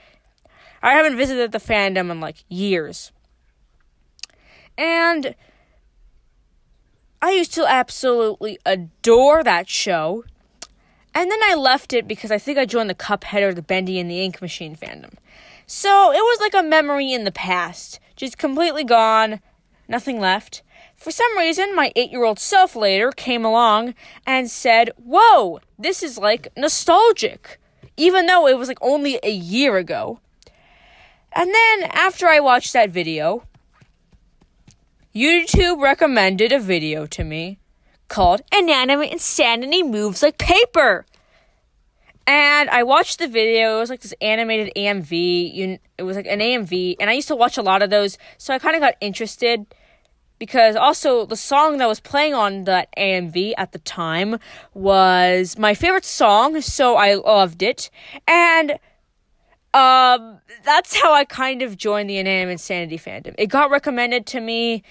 I 0.82 0.94
haven't 0.94 1.18
visited 1.18 1.52
the 1.52 1.60
fandom 1.60 2.10
in 2.10 2.20
like 2.20 2.38
years. 2.50 3.12
And 4.76 5.36
I 7.22 7.30
used 7.34 7.54
to 7.54 7.66
absolutely 7.68 8.58
adore 8.66 9.44
that 9.44 9.70
show. 9.70 10.24
And 11.18 11.32
then 11.32 11.40
I 11.42 11.56
left 11.56 11.94
it 11.94 12.08
because 12.08 12.30
I 12.30 12.38
think 12.38 12.60
I 12.60 12.66
joined 12.66 12.92
the 12.92 12.94
Cuphead 12.94 13.42
or 13.42 13.52
the 13.52 13.64
Bendy 13.64 14.00
and 14.00 14.08
the 14.08 14.22
Ink 14.22 14.40
Machine 14.40 14.76
fandom. 14.76 15.16
So 15.66 16.12
it 16.12 16.20
was 16.20 16.40
like 16.40 16.54
a 16.54 16.62
memory 16.62 17.12
in 17.12 17.24
the 17.24 17.32
past, 17.32 18.00
just 18.16 18.38
completely 18.38 18.84
gone, 18.84 19.40
nothing 19.88 20.20
left. 20.20 20.62
For 20.96 21.10
some 21.10 21.36
reason, 21.36 21.76
my 21.76 21.92
eight 21.96 22.12
year 22.12 22.24
old 22.24 22.38
self 22.38 22.76
later 22.76 23.10
came 23.12 23.44
along 23.44 23.96
and 24.28 24.48
said, 24.48 24.92
Whoa, 24.96 25.60
this 25.80 26.04
is 26.04 26.20
like 26.20 26.50
nostalgic, 26.56 27.60
even 27.98 28.28
though 28.28 28.46
it 28.46 28.60
was 28.60 28.68
like 28.68 28.78
only 28.80 29.20
a 29.24 29.32
year 29.32 29.78
ago. 29.78 30.20
And 31.32 31.52
then 31.52 31.90
after 31.94 32.28
I 32.28 32.40
watched 32.40 32.74
that 32.74 32.92
video, 32.92 33.42
YouTube 35.16 35.82
recommended 35.82 36.52
a 36.52 36.60
video 36.60 37.08
to 37.08 37.24
me 37.24 37.58
called 38.08 38.42
Inanimate 38.56 39.12
Insanity 39.12 39.84
Moves 39.84 40.24
Like 40.24 40.38
Paper. 40.38 41.06
And 42.28 42.70
I 42.70 42.84
watched 42.84 43.20
the 43.20 43.28
video. 43.28 43.78
It 43.78 43.80
was 43.80 43.90
like 43.90 44.02
this 44.02 44.14
animated 44.22 44.74
AMV. 44.76 45.80
It 45.98 46.04
was 46.04 46.16
like 46.16 46.28
an 46.28 46.40
AMV. 46.40 46.98
And 47.00 47.10
I 47.10 47.14
used 47.14 47.30
to 47.30 47.36
watch 47.36 47.58
a 47.58 47.62
lot 47.62 47.82
of 47.82 47.90
those. 47.90 48.18
So 48.38 48.54
I 48.54 48.60
kind 48.60 48.76
of 48.76 48.82
got 48.82 48.96
interested 49.02 49.66
because 50.38 50.76
also 50.76 51.26
the 51.26 51.38
song 51.38 51.78
that 51.78 51.88
was 51.88 52.00
playing 52.00 52.34
on 52.34 52.66
that 52.66 52.90
AMV 52.98 53.54
at 53.58 53.72
the 53.72 53.80
time 53.80 54.40
was 54.74 55.58
my 55.58 55.74
favorite 55.74 56.06
song. 56.06 56.60
So 56.62 56.96
I 56.96 57.16
loved 57.16 57.64
it. 57.64 57.90
And 58.28 58.78
um, 59.74 60.40
that's 60.64 61.00
how 61.00 61.14
I 61.14 61.24
kind 61.24 61.62
of 61.62 61.78
joined 61.78 62.10
the 62.10 62.18
Inanimate 62.18 62.54
Insanity 62.54 62.98
fandom. 62.98 63.36
It 63.38 63.48
got 63.48 63.70
recommended 63.70 64.26
to 64.28 64.40
me 64.40 64.84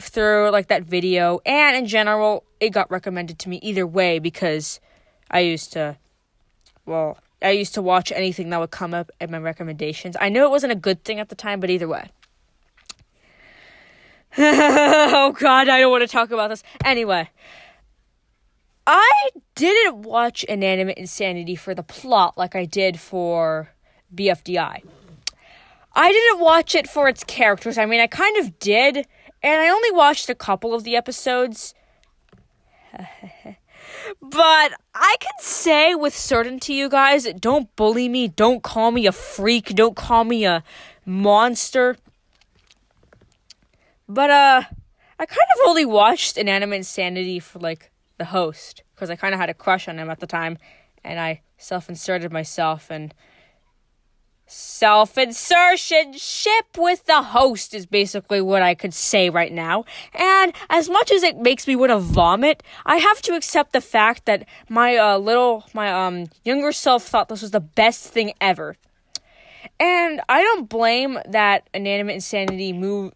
through 0.00 0.50
like 0.50 0.68
that 0.68 0.82
video, 0.84 1.40
and 1.46 1.76
in 1.76 1.86
general, 1.86 2.44
it 2.58 2.70
got 2.70 2.90
recommended 2.90 3.38
to 3.40 3.48
me 3.48 3.60
either 3.62 3.86
way 3.86 4.18
because 4.18 4.80
I 5.30 5.40
used 5.40 5.72
to, 5.74 5.96
well, 6.86 7.18
I 7.40 7.50
used 7.50 7.74
to 7.74 7.82
watch 7.82 8.12
anything 8.12 8.50
that 8.50 8.60
would 8.60 8.70
come 8.70 8.94
up 8.94 9.10
in 9.20 9.30
my 9.30 9.38
recommendations. 9.38 10.16
I 10.20 10.28
know 10.28 10.44
it 10.44 10.50
wasn't 10.50 10.72
a 10.72 10.76
good 10.76 11.04
thing 11.04 11.18
at 11.20 11.28
the 11.28 11.34
time, 11.34 11.60
but 11.60 11.70
either 11.70 11.88
way. 11.88 12.10
oh 14.38 15.34
god, 15.38 15.68
I 15.68 15.80
don't 15.80 15.90
want 15.90 16.02
to 16.02 16.08
talk 16.08 16.30
about 16.30 16.48
this. 16.48 16.62
Anyway, 16.84 17.28
I 18.86 19.30
didn't 19.54 20.02
watch 20.02 20.44
Inanimate 20.44 20.96
Insanity 20.96 21.54
for 21.54 21.74
the 21.74 21.82
plot 21.82 22.38
like 22.38 22.56
I 22.56 22.64
did 22.64 22.98
for 22.98 23.70
BFDI. 24.14 24.82
I 25.94 26.12
didn't 26.12 26.40
watch 26.40 26.74
it 26.74 26.88
for 26.88 27.08
its 27.08 27.22
characters. 27.24 27.76
I 27.76 27.84
mean, 27.84 28.00
I 28.00 28.06
kind 28.06 28.38
of 28.38 28.58
did, 28.58 28.96
and 28.96 29.60
I 29.60 29.68
only 29.68 29.90
watched 29.90 30.30
a 30.30 30.34
couple 30.34 30.74
of 30.74 30.84
the 30.84 30.96
episodes. 30.96 31.74
but 34.20 34.72
I 34.94 35.16
can 35.20 35.32
say 35.40 35.94
with 35.94 36.16
certainty, 36.16 36.74
you 36.74 36.88
guys, 36.88 37.24
don't 37.34 37.74
bully 37.76 38.08
me, 38.08 38.28
don't 38.28 38.62
call 38.62 38.90
me 38.90 39.06
a 39.06 39.12
freak, 39.12 39.66
don't 39.74 39.96
call 39.96 40.24
me 40.24 40.44
a 40.44 40.62
monster. 41.04 41.96
But, 44.08 44.30
uh, 44.30 44.62
I 45.18 45.26
kind 45.26 45.48
of 45.56 45.68
only 45.68 45.84
watched 45.84 46.36
Inanimate 46.36 46.78
Insanity 46.78 47.38
for, 47.38 47.58
like, 47.58 47.90
the 48.18 48.26
host, 48.26 48.82
because 48.94 49.10
I 49.10 49.16
kind 49.16 49.34
of 49.34 49.40
had 49.40 49.50
a 49.50 49.54
crush 49.54 49.88
on 49.88 49.98
him 49.98 50.10
at 50.10 50.20
the 50.20 50.26
time, 50.26 50.58
and 51.02 51.18
I 51.18 51.42
self 51.56 51.88
inserted 51.88 52.32
myself 52.32 52.90
and 52.90 53.14
Self 54.54 55.16
insertion 55.16 56.12
ship 56.12 56.76
with 56.76 57.06
the 57.06 57.22
host 57.22 57.72
is 57.72 57.86
basically 57.86 58.42
what 58.42 58.60
I 58.60 58.74
could 58.74 58.92
say 58.92 59.30
right 59.30 59.50
now. 59.50 59.86
And 60.12 60.52
as 60.68 60.90
much 60.90 61.10
as 61.10 61.22
it 61.22 61.38
makes 61.38 61.66
me 61.66 61.74
want 61.74 61.88
to 61.88 61.98
vomit, 61.98 62.62
I 62.84 62.96
have 62.96 63.22
to 63.22 63.34
accept 63.34 63.72
the 63.72 63.80
fact 63.80 64.26
that 64.26 64.46
my 64.68 64.98
uh, 64.98 65.16
little, 65.16 65.64
my 65.72 65.90
um 65.90 66.26
younger 66.44 66.70
self 66.70 67.04
thought 67.06 67.30
this 67.30 67.40
was 67.40 67.52
the 67.52 67.60
best 67.60 68.08
thing 68.08 68.34
ever. 68.42 68.76
And 69.80 70.20
I 70.28 70.42
don't 70.42 70.68
blame 70.68 71.18
that 71.26 71.66
inanimate 71.72 72.16
insanity 72.16 72.74
move 72.74 73.14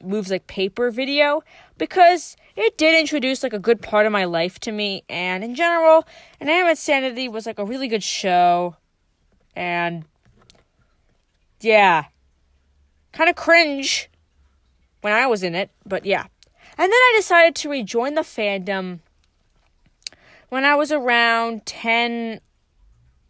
moves 0.00 0.30
like 0.30 0.46
paper 0.46 0.92
video 0.92 1.42
because 1.76 2.36
it 2.54 2.78
did 2.78 2.96
introduce 2.96 3.42
like 3.42 3.52
a 3.52 3.58
good 3.58 3.82
part 3.82 4.06
of 4.06 4.12
my 4.12 4.26
life 4.26 4.60
to 4.60 4.70
me 4.70 5.02
and 5.08 5.42
in 5.42 5.56
general 5.56 6.06
inanimate 6.40 6.70
insanity 6.70 7.28
was 7.28 7.46
like 7.46 7.58
a 7.58 7.64
really 7.64 7.88
good 7.88 8.04
show 8.04 8.76
and 9.56 10.04
yeah. 11.60 12.04
Kind 13.12 13.30
of 13.30 13.36
cringe 13.36 14.10
when 15.00 15.12
I 15.12 15.26
was 15.26 15.42
in 15.42 15.54
it, 15.54 15.70
but 15.84 16.04
yeah. 16.04 16.26
And 16.76 16.92
then 16.92 16.92
I 16.92 17.14
decided 17.16 17.54
to 17.56 17.70
rejoin 17.70 18.14
the 18.14 18.22
fandom 18.22 19.00
when 20.48 20.64
I 20.64 20.74
was 20.74 20.92
around 20.92 21.66
10 21.66 22.40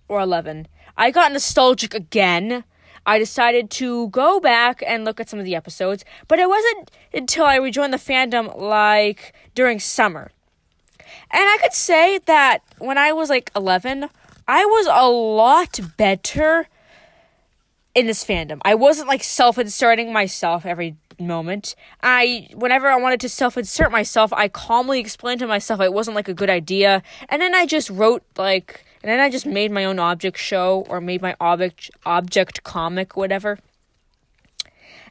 or 0.09 0.21
11. 0.21 0.69
I 0.97 1.11
got 1.11 1.33
nostalgic 1.33 1.95
again. 1.95 2.65
I 3.07 3.19
decided 3.19 3.71
to 3.71 4.09
go 4.09 4.39
back 4.41 4.83
and 4.87 5.05
look 5.05 5.19
at 5.19 5.29
some 5.31 5.39
of 5.39 5.45
the 5.47 5.55
episodes, 5.55 6.05
but 6.27 6.39
it 6.39 6.49
wasn't 6.49 6.91
until 7.15 7.47
I 7.47 7.57
rejoined 7.57 7.93
the 7.93 7.99
fandom 7.99 8.55
like 8.61 9.35
during 9.55 9.81
summer. 9.81 10.31
And 11.31 11.49
I 11.49 11.59
could 11.63 11.73
say 11.73 12.19
that 12.27 12.59
when 12.79 12.99
I 12.99 13.13
was 13.13 13.31
like 13.31 13.51
11, 13.57 14.11
I 14.47 14.65
was 14.65 14.87
a 14.87 15.09
lot 15.09 15.81
better 15.97 16.69
in 17.95 18.07
this 18.07 18.25
fandom. 18.25 18.61
I 18.65 18.75
wasn't 18.75 19.09
like 19.09 19.25
self 19.25 19.59
inserting 19.59 20.13
myself 20.13 20.65
every 20.67 20.97
moment. 21.19 21.75
I, 22.03 22.49
whenever 22.55 22.89
I 22.89 22.97
wanted 22.97 23.21
to 23.21 23.29
self 23.29 23.57
insert 23.57 23.91
myself, 23.91 24.33
I 24.33 24.49
calmly 24.49 25.01
explained 25.01 25.41
to 25.41 25.47
myself 25.47 25.81
it 25.81 25.93
wasn't 25.93 26.15
like 26.15 26.29
a 26.29 26.35
good 26.35 26.51
idea. 26.51 27.03
And 27.29 27.43
then 27.43 27.55
I 27.55 27.67
just 27.67 27.91
wrote 27.91 28.23
like, 28.37 28.85
and 29.03 29.11
then 29.11 29.21
I 29.21 29.31
just 29.31 29.47
made 29.47 29.71
my 29.71 29.85
own 29.85 29.99
object 29.99 30.39
show 30.39 30.87
or 30.89 31.01
made 31.01 31.23
my 31.23 31.37
object, 31.41 31.91
object 32.05 32.63
comic, 32.65 33.17
whatever, 33.17 33.59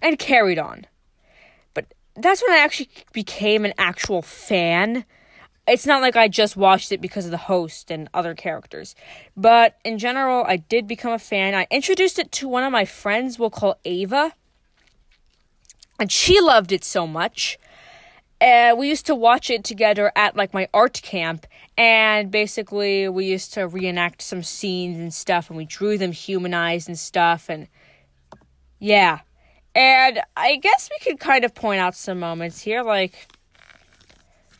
and 0.01 0.19
carried 0.19 0.59
on. 0.59 0.85
But 1.73 1.93
that's 2.15 2.41
when 2.41 2.51
I 2.51 2.59
actually 2.59 2.89
became 3.13 3.65
an 3.65 3.73
actual 3.77 4.21
fan 4.21 5.05
it's 5.67 5.85
not 5.85 6.01
like 6.01 6.15
I 6.15 6.27
just 6.27 6.55
watched 6.55 6.91
it 6.91 7.01
because 7.01 7.25
of 7.25 7.31
the 7.31 7.37
host 7.37 7.91
and 7.91 8.09
other 8.13 8.33
characters. 8.33 8.95
But 9.35 9.77
in 9.83 9.97
general, 9.97 10.45
I 10.47 10.57
did 10.57 10.87
become 10.87 11.11
a 11.11 11.19
fan. 11.19 11.53
I 11.53 11.67
introduced 11.69 12.17
it 12.19 12.31
to 12.33 12.47
one 12.47 12.63
of 12.63 12.71
my 12.71 12.85
friends 12.85 13.37
we'll 13.37 13.49
call 13.49 13.77
Ava. 13.83 14.33
And 15.99 16.11
she 16.11 16.39
loved 16.39 16.71
it 16.71 16.83
so 16.83 17.05
much. 17.05 17.59
Uh, 18.39 18.75
we 18.77 18.87
used 18.87 19.07
to 19.07 19.15
watch 19.15 19.49
it 19.49 19.63
together 19.63 20.11
at 20.15 20.35
like 20.35 20.53
my 20.53 20.69
art 20.73 21.01
camp. 21.03 21.45
And 21.77 22.31
basically, 22.31 23.09
we 23.09 23.25
used 23.25 23.53
to 23.55 23.67
reenact 23.67 24.21
some 24.21 24.43
scenes 24.43 24.97
and 24.97 25.13
stuff. 25.13 25.49
And 25.49 25.57
we 25.57 25.65
drew 25.65 25.97
them 25.97 26.13
humanized 26.13 26.87
and 26.87 26.97
stuff. 26.97 27.49
And 27.49 27.67
yeah. 28.79 29.19
And 29.75 30.21
I 30.35 30.55
guess 30.55 30.89
we 30.89 30.97
could 31.03 31.19
kind 31.19 31.43
of 31.43 31.53
point 31.53 31.81
out 31.81 31.95
some 31.95 32.19
moments 32.19 32.61
here. 32.61 32.83
Like, 32.83 33.27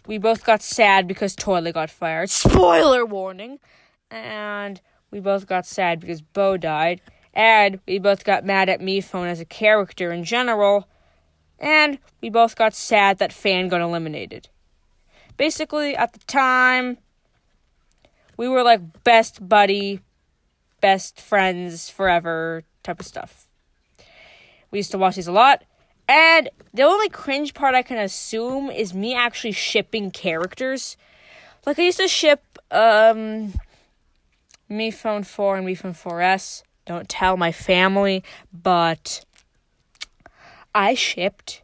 we 0.08 0.18
both 0.18 0.46
got 0.46 0.62
sad 0.62 1.08
because 1.08 1.36
Toilet 1.36 1.74
got 1.74 1.90
fired. 1.90 2.30
Spoiler 2.30 3.06
warning. 3.06 3.60
And 4.10 4.82
we 5.12 5.20
both 5.20 5.46
got 5.48 5.66
sad 5.66 6.00
because 6.00 6.22
Bow 6.22 6.58
died. 6.58 7.02
And 7.34 7.80
we 7.88 8.00
both 8.00 8.24
got 8.24 8.46
mad 8.46 8.70
at 8.70 8.82
Mephone 8.82 9.28
as 9.28 9.40
a 9.40 9.46
character 9.46 10.12
in 10.12 10.24
general. 10.24 10.88
And 11.60 12.00
we 12.22 12.30
both 12.30 12.56
got 12.56 12.74
sad 12.74 13.18
that 13.20 13.34
Fan 13.34 13.68
got 13.68 13.82
eliminated. 13.82 14.50
Basically, 15.36 15.96
at 15.96 16.14
the 16.14 16.20
time, 16.20 16.98
we 18.38 18.48
were 18.48 18.64
like 18.64 19.04
best 19.04 19.48
buddy, 19.48 20.00
best 20.82 21.20
friends 21.20 21.90
forever 21.90 22.64
type 22.82 23.00
of 23.00 23.06
stuff. 23.06 23.48
We 24.72 24.80
used 24.80 24.92
to 24.92 24.98
watch 24.98 25.16
these 25.16 25.28
a 25.28 25.32
lot. 25.32 25.64
And 26.08 26.50
the 26.74 26.84
only 26.84 27.10
cringe 27.10 27.54
part 27.54 27.76
I 27.76 27.82
can 27.82 27.98
assume 27.98 28.70
is 28.70 28.94
me 28.94 29.14
actually 29.14 29.52
shipping 29.52 30.12
characters. 30.12 30.98
Like 31.66 31.80
I 31.80 31.84
used 31.84 32.00
to 32.00 32.08
ship 32.08 32.42
um 32.72 33.54
Phone 34.70 35.24
4 35.24 35.58
and 35.58 35.78
Phone 35.78 35.94
4S. 35.94 36.64
Don't 36.86 37.10
tell 37.10 37.36
my 37.36 37.52
family, 37.52 38.24
but 38.54 39.26
I 40.74 40.94
shipped 40.94 41.64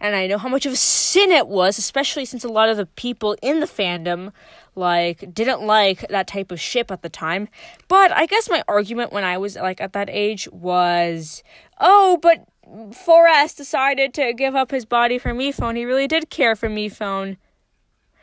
and 0.00 0.14
I 0.14 0.26
know 0.26 0.38
how 0.38 0.48
much 0.48 0.66
of 0.66 0.72
a 0.72 0.76
sin 0.76 1.30
it 1.30 1.48
was, 1.48 1.78
especially 1.78 2.24
since 2.24 2.44
a 2.44 2.48
lot 2.48 2.68
of 2.68 2.76
the 2.76 2.86
people 2.86 3.36
in 3.42 3.60
the 3.60 3.66
fandom 3.66 4.32
like 4.74 5.34
didn't 5.34 5.62
like 5.62 6.06
that 6.08 6.28
type 6.28 6.52
of 6.52 6.60
ship 6.60 6.90
at 6.90 7.02
the 7.02 7.08
time. 7.08 7.48
But 7.88 8.12
I 8.12 8.26
guess 8.26 8.48
my 8.48 8.62
argument 8.68 9.12
when 9.12 9.24
I 9.24 9.38
was 9.38 9.56
like 9.56 9.80
at 9.80 9.92
that 9.94 10.08
age 10.08 10.48
was, 10.52 11.42
"Oh, 11.80 12.18
but 12.22 12.46
4S 12.68 13.56
decided 13.56 14.14
to 14.14 14.32
give 14.32 14.54
up 14.54 14.70
his 14.70 14.84
body 14.84 15.18
for 15.18 15.32
MePhone. 15.32 15.76
He 15.76 15.84
really 15.84 16.06
did 16.06 16.30
care 16.30 16.54
for 16.54 16.68
MePhone. 16.68 17.36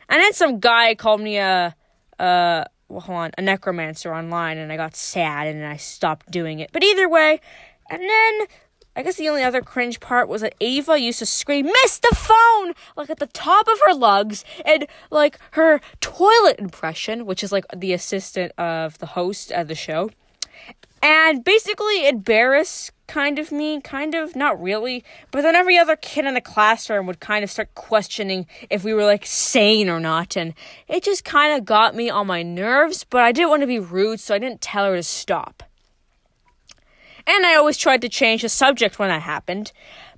And 0.08 0.22
then 0.22 0.32
some 0.32 0.60
guy 0.60 0.94
called 0.94 1.20
me 1.20 1.38
a, 1.38 1.74
uh, 2.18 2.64
well, 2.88 3.00
hold 3.00 3.18
on, 3.18 3.30
a 3.36 3.42
necromancer 3.42 4.14
online, 4.14 4.58
and 4.58 4.72
I 4.72 4.76
got 4.76 4.94
sad 4.94 5.48
and 5.48 5.66
I 5.66 5.76
stopped 5.76 6.30
doing 6.30 6.60
it. 6.60 6.70
But 6.72 6.84
either 6.84 7.08
way, 7.08 7.40
and 7.90 8.02
then 8.02 8.46
I 8.94 9.02
guess 9.02 9.16
the 9.16 9.28
only 9.28 9.42
other 9.42 9.60
cringe 9.60 10.00
part 10.00 10.28
was 10.28 10.40
that 10.40 10.54
Ava 10.60 10.98
used 10.98 11.18
to 11.18 11.26
scream, 11.26 11.66
Miss 11.66 11.98
the 11.98 12.14
phone! 12.16 12.72
Like 12.96 13.10
at 13.10 13.18
the 13.18 13.26
top 13.26 13.68
of 13.68 13.78
her 13.84 13.94
lungs, 13.94 14.44
and 14.64 14.86
like 15.10 15.38
her 15.52 15.80
toilet 16.00 16.58
impression, 16.58 17.26
which 17.26 17.44
is 17.44 17.52
like 17.52 17.66
the 17.76 17.92
assistant 17.92 18.52
of 18.56 18.98
the 18.98 19.06
host 19.06 19.50
of 19.50 19.68
the 19.68 19.74
show. 19.74 20.10
And 21.08 21.44
basically 21.44 22.08
embarrass 22.08 22.90
kind 23.06 23.38
of 23.38 23.52
me, 23.52 23.80
kind 23.80 24.12
of, 24.16 24.34
not 24.34 24.60
really. 24.60 25.04
But 25.30 25.42
then 25.42 25.54
every 25.54 25.78
other 25.78 25.94
kid 25.94 26.24
in 26.24 26.34
the 26.34 26.40
classroom 26.40 27.06
would 27.06 27.20
kind 27.20 27.44
of 27.44 27.50
start 27.50 27.72
questioning 27.76 28.48
if 28.70 28.82
we 28.82 28.92
were 28.92 29.04
like 29.04 29.24
sane 29.24 29.88
or 29.88 30.00
not. 30.00 30.36
And 30.36 30.52
it 30.88 31.04
just 31.04 31.24
kind 31.24 31.56
of 31.56 31.64
got 31.64 31.94
me 31.94 32.10
on 32.10 32.26
my 32.26 32.42
nerves, 32.42 33.04
but 33.04 33.22
I 33.22 33.30
didn't 33.30 33.50
want 33.50 33.60
to 33.60 33.68
be 33.68 33.78
rude, 33.78 34.18
so 34.18 34.34
I 34.34 34.40
didn't 34.40 34.60
tell 34.60 34.86
her 34.86 34.96
to 34.96 35.02
stop. 35.04 35.62
And 37.24 37.46
I 37.46 37.54
always 37.54 37.76
tried 37.76 38.00
to 38.00 38.08
change 38.08 38.42
the 38.42 38.48
subject 38.48 38.98
when 38.98 39.08
that 39.08 39.22
happened. 39.22 39.70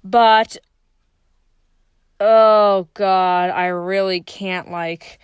But, 0.03 0.57
oh 2.19 2.89
god, 2.95 3.51
I 3.51 3.67
really 3.67 4.23
can't 4.23 4.71
like 4.71 5.19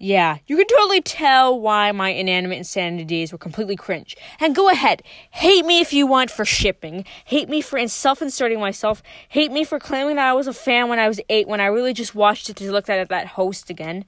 yeah, 0.00 0.38
you 0.46 0.56
can 0.56 0.66
totally 0.66 1.00
tell 1.00 1.58
why 1.58 1.90
my 1.90 2.10
inanimate 2.10 2.58
insanity 2.58 3.04
days 3.04 3.32
were 3.32 3.38
completely 3.38 3.74
cringe. 3.74 4.16
And 4.38 4.54
go 4.54 4.70
ahead, 4.70 5.02
hate 5.32 5.64
me 5.64 5.80
if 5.80 5.92
you 5.92 6.06
want 6.06 6.30
for 6.30 6.44
shipping, 6.44 7.04
hate 7.24 7.48
me 7.48 7.60
for 7.60 7.84
self 7.88 8.22
inserting 8.22 8.60
myself, 8.60 9.02
hate 9.28 9.50
me 9.50 9.64
for 9.64 9.80
claiming 9.80 10.16
that 10.16 10.28
I 10.28 10.34
was 10.34 10.46
a 10.46 10.52
fan 10.52 10.88
when 10.88 11.00
I 11.00 11.08
was 11.08 11.20
eight, 11.28 11.48
when 11.48 11.60
I 11.60 11.66
really 11.66 11.92
just 11.92 12.14
watched 12.14 12.48
it 12.48 12.56
to 12.56 12.70
look 12.70 12.88
at 12.88 13.08
that 13.08 13.26
host 13.26 13.70
again. 13.70 14.04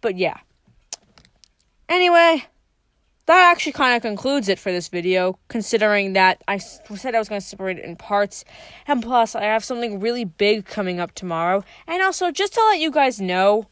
But 0.00 0.16
yeah. 0.16 0.38
Anyway, 1.88 2.46
that 3.26 3.50
actually 3.50 3.72
kind 3.72 3.96
of 3.96 4.02
concludes 4.02 4.48
it 4.48 4.60
for 4.60 4.70
this 4.70 4.86
video, 4.86 5.38
considering 5.48 6.12
that 6.12 6.42
I 6.46 6.58
said 6.58 7.16
I 7.16 7.18
was 7.18 7.28
going 7.28 7.40
to 7.40 7.46
separate 7.46 7.78
it 7.78 7.84
in 7.84 7.96
parts. 7.96 8.44
And 8.86 9.02
plus, 9.02 9.34
I 9.34 9.42
have 9.44 9.64
something 9.64 9.98
really 9.98 10.24
big 10.24 10.66
coming 10.66 11.00
up 11.00 11.14
tomorrow. 11.14 11.64
And 11.88 12.00
also, 12.00 12.30
just 12.30 12.54
to 12.54 12.60
let 12.60 12.78
you 12.78 12.92
guys 12.92 13.20
know, 13.20 13.66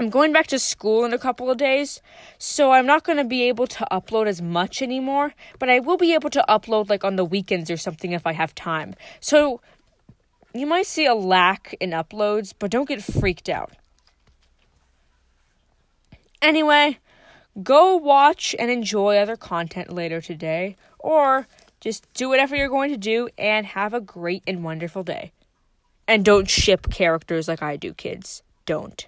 I'm 0.00 0.10
going 0.10 0.32
back 0.32 0.46
to 0.48 0.60
school 0.60 1.04
in 1.04 1.12
a 1.12 1.18
couple 1.18 1.50
of 1.50 1.56
days, 1.58 2.00
so 2.38 2.70
I'm 2.70 2.86
not 2.86 3.02
going 3.02 3.18
to 3.18 3.24
be 3.24 3.42
able 3.48 3.66
to 3.66 3.86
upload 3.90 4.28
as 4.28 4.40
much 4.40 4.80
anymore, 4.80 5.34
but 5.58 5.68
I 5.68 5.80
will 5.80 5.96
be 5.96 6.14
able 6.14 6.30
to 6.30 6.44
upload 6.48 6.88
like 6.88 7.02
on 7.02 7.16
the 7.16 7.24
weekends 7.24 7.68
or 7.68 7.76
something 7.76 8.12
if 8.12 8.24
I 8.24 8.32
have 8.32 8.54
time. 8.54 8.94
So 9.18 9.60
you 10.54 10.66
might 10.66 10.86
see 10.86 11.04
a 11.04 11.14
lack 11.14 11.74
in 11.80 11.90
uploads, 11.90 12.54
but 12.56 12.70
don't 12.70 12.88
get 12.88 13.02
freaked 13.02 13.48
out. 13.48 13.72
Anyway, 16.40 16.98
go 17.60 17.96
watch 17.96 18.54
and 18.56 18.70
enjoy 18.70 19.16
other 19.16 19.36
content 19.36 19.92
later 19.92 20.20
today, 20.20 20.76
or 21.00 21.48
just 21.80 22.06
do 22.12 22.28
whatever 22.28 22.54
you're 22.54 22.68
going 22.68 22.90
to 22.90 22.96
do 22.96 23.28
and 23.36 23.66
have 23.66 23.92
a 23.92 24.00
great 24.00 24.44
and 24.46 24.62
wonderful 24.62 25.02
day. 25.02 25.32
And 26.06 26.24
don't 26.24 26.48
ship 26.48 26.88
characters 26.88 27.48
like 27.48 27.62
I 27.62 27.76
do, 27.76 27.92
kids. 27.92 28.44
Don't. 28.64 29.06